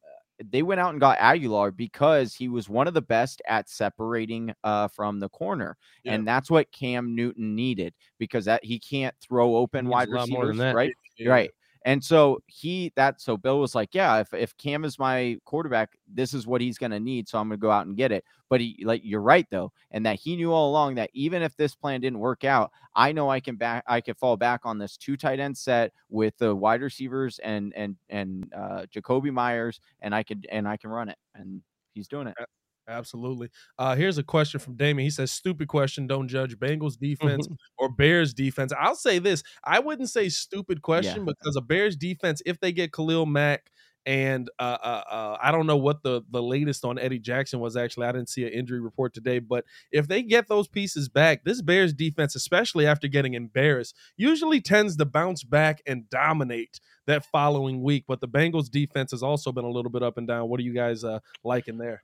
[0.50, 4.54] they went out and got Agholor because he was one of the best at separating
[4.64, 6.14] uh, from the corner, Yeah.
[6.14, 10.12] and that's what Cam Newton needed because that he can't throw open Needs wide a
[10.12, 10.92] lot more than receivers, right?
[11.18, 11.28] Yeah.
[11.30, 11.50] Right.
[11.84, 15.96] And so he that so Bill was like, yeah, if if Cam is my quarterback,
[16.12, 18.12] this is what he's going to need, so I'm going to go out and get
[18.12, 18.24] it.
[18.50, 21.56] But he like you're right though, and that he knew all along that even if
[21.56, 24.78] this plan didn't work out, I know I can back I can fall back on
[24.78, 29.80] this two tight end set with the wide receivers and and and uh Jakobi Meyers
[30.00, 31.18] and I could and I can run it.
[31.34, 31.62] And
[31.94, 32.34] he's doing it.
[32.90, 33.48] Absolutely.
[33.78, 35.04] Uh, here's a question from Damien.
[35.04, 36.06] He says, "Stupid question.
[36.06, 37.46] Don't judge Bengals defense
[37.78, 42.42] or Bears defense." I'll say this: I wouldn't say stupid question because a Bears defense,
[42.44, 43.70] if they get Khalil Mack
[44.06, 47.76] and uh, uh, uh, I don't know what the the latest on Eddie Jackson was.
[47.76, 51.44] Actually, I didn't see an injury report today, but if they get those pieces back,
[51.44, 57.26] this Bears defense, especially after getting embarrassed, usually tends to bounce back and dominate that
[57.26, 58.04] following week.
[58.08, 60.48] But the Bengals defense has also been a little bit up and down.
[60.48, 62.02] What are you guys uh, liking there?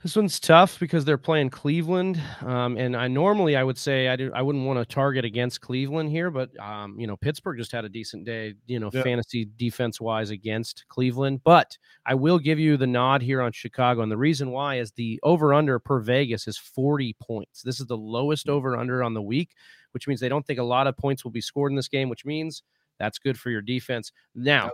[0.00, 4.14] This one's tough because they're playing Cleveland, um, and I normally I would say I
[4.14, 7.72] do I wouldn't want to target against Cleveland here, but um, you know Pittsburgh just
[7.72, 9.02] had a decent day, you know, Yeah.
[9.02, 11.40] fantasy defense wise against Cleveland.
[11.42, 11.76] But
[12.06, 15.18] I will give you the nod here on Chicago, and the reason why is the
[15.24, 17.62] over under per Vegas is forty points.
[17.62, 19.50] This is the lowest over under on the week,
[19.90, 22.08] which means they don't think a lot of points will be scored in this game,
[22.08, 22.62] which means
[22.98, 24.12] that's good for your defense.
[24.34, 24.70] Now,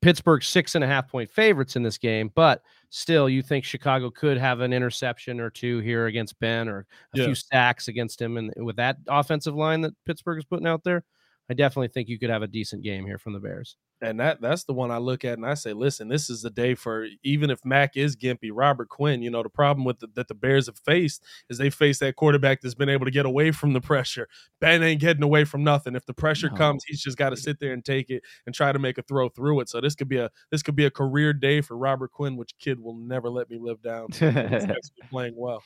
[0.00, 4.10] Pittsburgh six and a half point favorites in this game, but still, you think Chicago
[4.10, 7.24] could have an interception or two here against Ben or a Yeah.
[7.26, 11.04] few sacks against him, and with that offensive line that Pittsburgh is putting out there,
[11.52, 13.76] I definitely think you could have a decent game here from the Bears.
[14.00, 16.48] And that that's the one I look at and I say, listen, this is the
[16.48, 19.20] day for even if Mac is gimpy, Robert Quinn.
[19.20, 22.16] You know, the problem with the, that the Bears have faced is they face that
[22.16, 24.28] quarterback that's been able to get away from the pressure.
[24.62, 25.94] Ben ain't getting away from nothing.
[25.94, 26.56] If the pressure No.
[26.56, 29.02] comes, he's just got to sit there and take it and try to make a
[29.02, 29.68] throw through it.
[29.68, 32.56] So this could be a this could be a career day for Robert Quinn, which
[32.58, 34.08] kid will never let me live down.
[35.10, 35.62] Playing well.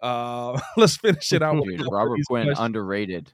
[0.00, 1.60] Uh, let's finish it out.
[1.64, 2.64] Dude, Robert Quinn question.
[2.64, 3.32] underrated.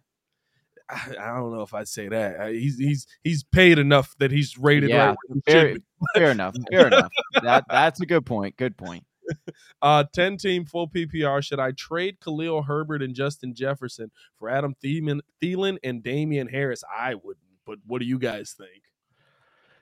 [0.90, 2.52] I I don't know if I'd say that.
[2.52, 5.82] He's he's he's paid enough that he's rated Yeah, right where he should
[6.14, 6.54] Fair, fair enough.
[6.70, 7.12] Fair enough.
[7.42, 8.56] That that's a good point.
[8.56, 9.04] Good point.
[9.82, 11.42] Uh, 10 team full PPR.
[11.42, 16.82] Should I trade Khalil Herbert and Justin Jefferson for Adam Thielen, Thielen and Damien Harris?
[16.94, 18.82] I wouldn't, but what do you guys think?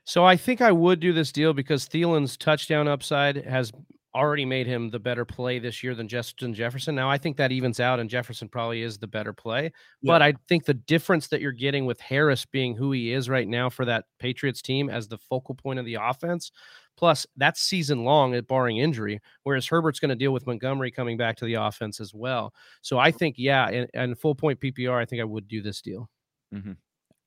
[0.05, 3.73] So I think I would do this deal because Thielen's touchdown upside has
[4.19, 6.95] already made him the better play this year than Justin Jefferson.
[6.95, 9.73] Now I think that evens out, and Jefferson probably is the better play.
[10.03, 13.47] But I think the difference that you're getting with Harris being who he is right
[13.47, 16.51] now for that Patriots team as the focal point of the offense,
[16.97, 21.17] plus that's season long, uh, barring injury, whereas Herbert's going to deal with Montgomery coming
[21.17, 22.53] back to the offense as well.
[22.83, 25.81] So I think, yeah, and, and full point PPR, I think I would do this
[25.81, 26.11] deal.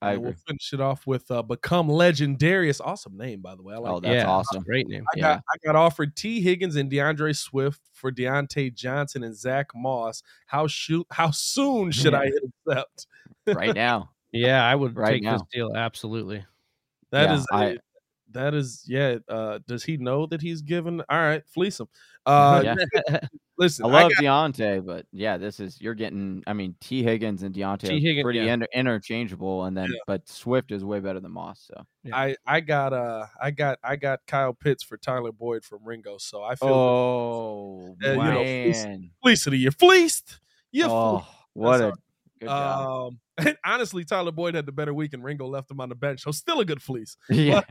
[0.02, 0.26] I agree.
[0.26, 2.82] we'll finish it off with uh, Become Legendarius.
[2.84, 3.76] Awesome name, by the way.
[3.76, 4.64] I like Oh, that's yeah, awesome.
[4.64, 5.06] Great name.
[5.16, 6.42] I got I got offered T.
[6.42, 10.24] Higgins and DeAndre Swift for Diontae Johnson and Zach Moss.
[10.48, 12.32] How shoot how soon should I
[12.68, 13.08] accept?
[13.48, 14.12] Right now.
[14.32, 15.76] Yeah, I would Right take this deal.
[15.76, 16.46] Absolutely.
[17.12, 17.78] That Yeah, is a- I-
[18.34, 19.18] that is yeah.
[19.28, 21.02] Uh, does he know that he's given?
[21.10, 21.88] All right, fleece him.
[22.26, 23.20] Uh, Yeah.
[23.62, 26.44] Listen, I I love got- Diontae, but yeah, this is you're getting.
[26.48, 27.96] I mean, T Higgins and Diontae T.
[27.96, 28.54] are Higgins, pretty yeah.
[28.56, 30.00] inter- interchangeable, and then Yeah.
[30.08, 31.70] but Swift is way better than Moss.
[31.72, 35.80] So I I got uh I got I got Kyle Pitts for Tyler Boyd from
[35.86, 39.72] Ringo, so I feel the oh Yeah, you know, fleece- man, fleeced of the year,
[39.72, 40.40] fleeced.
[40.72, 42.00] You oh what That's a
[42.40, 43.08] good job.
[43.14, 45.96] Um, and honestly, Tyler Boyd had the better week, and Ringo left him on the
[45.96, 47.18] bench, so still a good fleece.
[47.30, 47.62] yeah,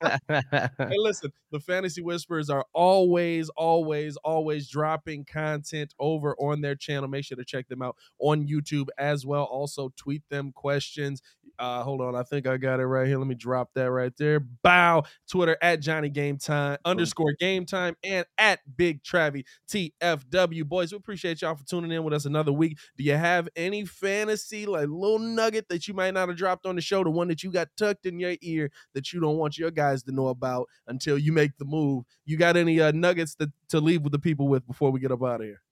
[0.28, 7.08] Hey, listen, the Fantasy Whispers are always, always, always dropping content over on their channel.
[7.08, 9.44] Make sure to check them out on YouTube as well.
[9.44, 11.22] Also, tweet them questions.
[11.58, 13.18] Uh, hold on, I think I got it right here.
[13.18, 14.40] Let me drop that right there.
[14.40, 15.04] Bow.
[15.30, 20.64] Twitter at Johnny Game Time underscore Game Time and at Big Travy TFW.
[20.64, 22.78] Boys, we appreciate y'all for tuning in with us another week.
[22.96, 26.76] Do you have any fantasy like little nugget that you might not have dropped on
[26.76, 27.04] the show?
[27.04, 30.02] The one that you got tucked in your ear that you don't want your guys
[30.04, 32.04] to know about until you make the move.
[32.24, 35.12] You got any uh, nuggets to, to leave with the people with before we get
[35.12, 35.62] up out of here?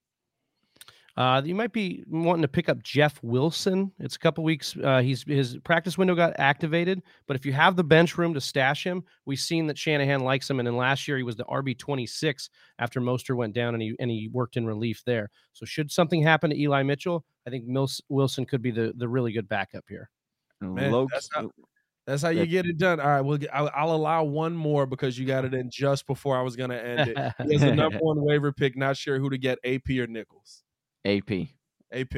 [1.17, 3.89] Uh, you might be wanting to pick up Jeff Wilson.
[3.99, 4.75] It's a couple weeks.
[4.83, 8.41] Uh, he's his practice window got activated, but if you have the bench room to
[8.41, 10.59] stash him, we've seen that Shanahan likes him.
[10.59, 12.49] And then last year he was the RB twenty six
[12.79, 15.29] after Mostert went down, and he and he worked in relief there.
[15.53, 19.07] So should something happen to Eli Mitchell, I think Mils- Wilson could be the the
[19.07, 20.09] really good backup here.
[20.59, 21.49] Man, Low- that's how-
[22.07, 22.99] That's how you get it done.
[22.99, 26.05] All right, we'll get, I'll, I'll allow one more because you got it in just
[26.07, 27.17] before I was going to end it.
[27.47, 28.77] He has the number one waiver pick.
[28.77, 30.63] Not sure who to get, AP or Nichols.
[31.05, 31.47] AP,
[31.91, 32.15] AP.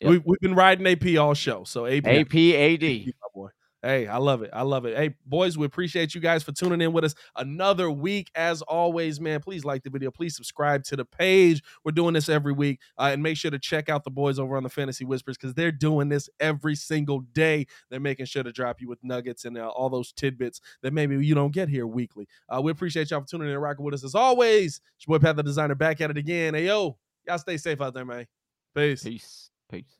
[0.00, 0.10] Yep.
[0.10, 1.64] We, we've been riding AP all show.
[1.64, 3.12] So AP, AP, AD.
[3.34, 3.48] boy.
[3.82, 4.50] Hey, I love it.
[4.52, 4.94] I love it.
[4.94, 8.30] Hey, boys, we appreciate you guys for tuning in with us another week.
[8.34, 10.10] As always, man, please like the video.
[10.10, 11.62] Please subscribe to the page.
[11.82, 12.80] We're doing this every week.
[12.98, 15.54] Uh, and make sure to check out the boys over on the Fantasy Whispers because
[15.54, 17.66] they're doing this every single day.
[17.88, 21.16] They're making sure to drop you with nuggets and uh, all those tidbits that maybe
[21.24, 22.28] you don't get here weekly.
[22.50, 24.82] Uh, we appreciate y'all for tuning in and rocking with us as always.
[24.96, 26.52] It's your boy Pat the Designer back at it again.
[26.52, 26.98] Hey, yo,
[27.30, 28.26] y'all stay safe out there, man.
[28.74, 29.04] Peace.
[29.04, 29.99] Peace, peace.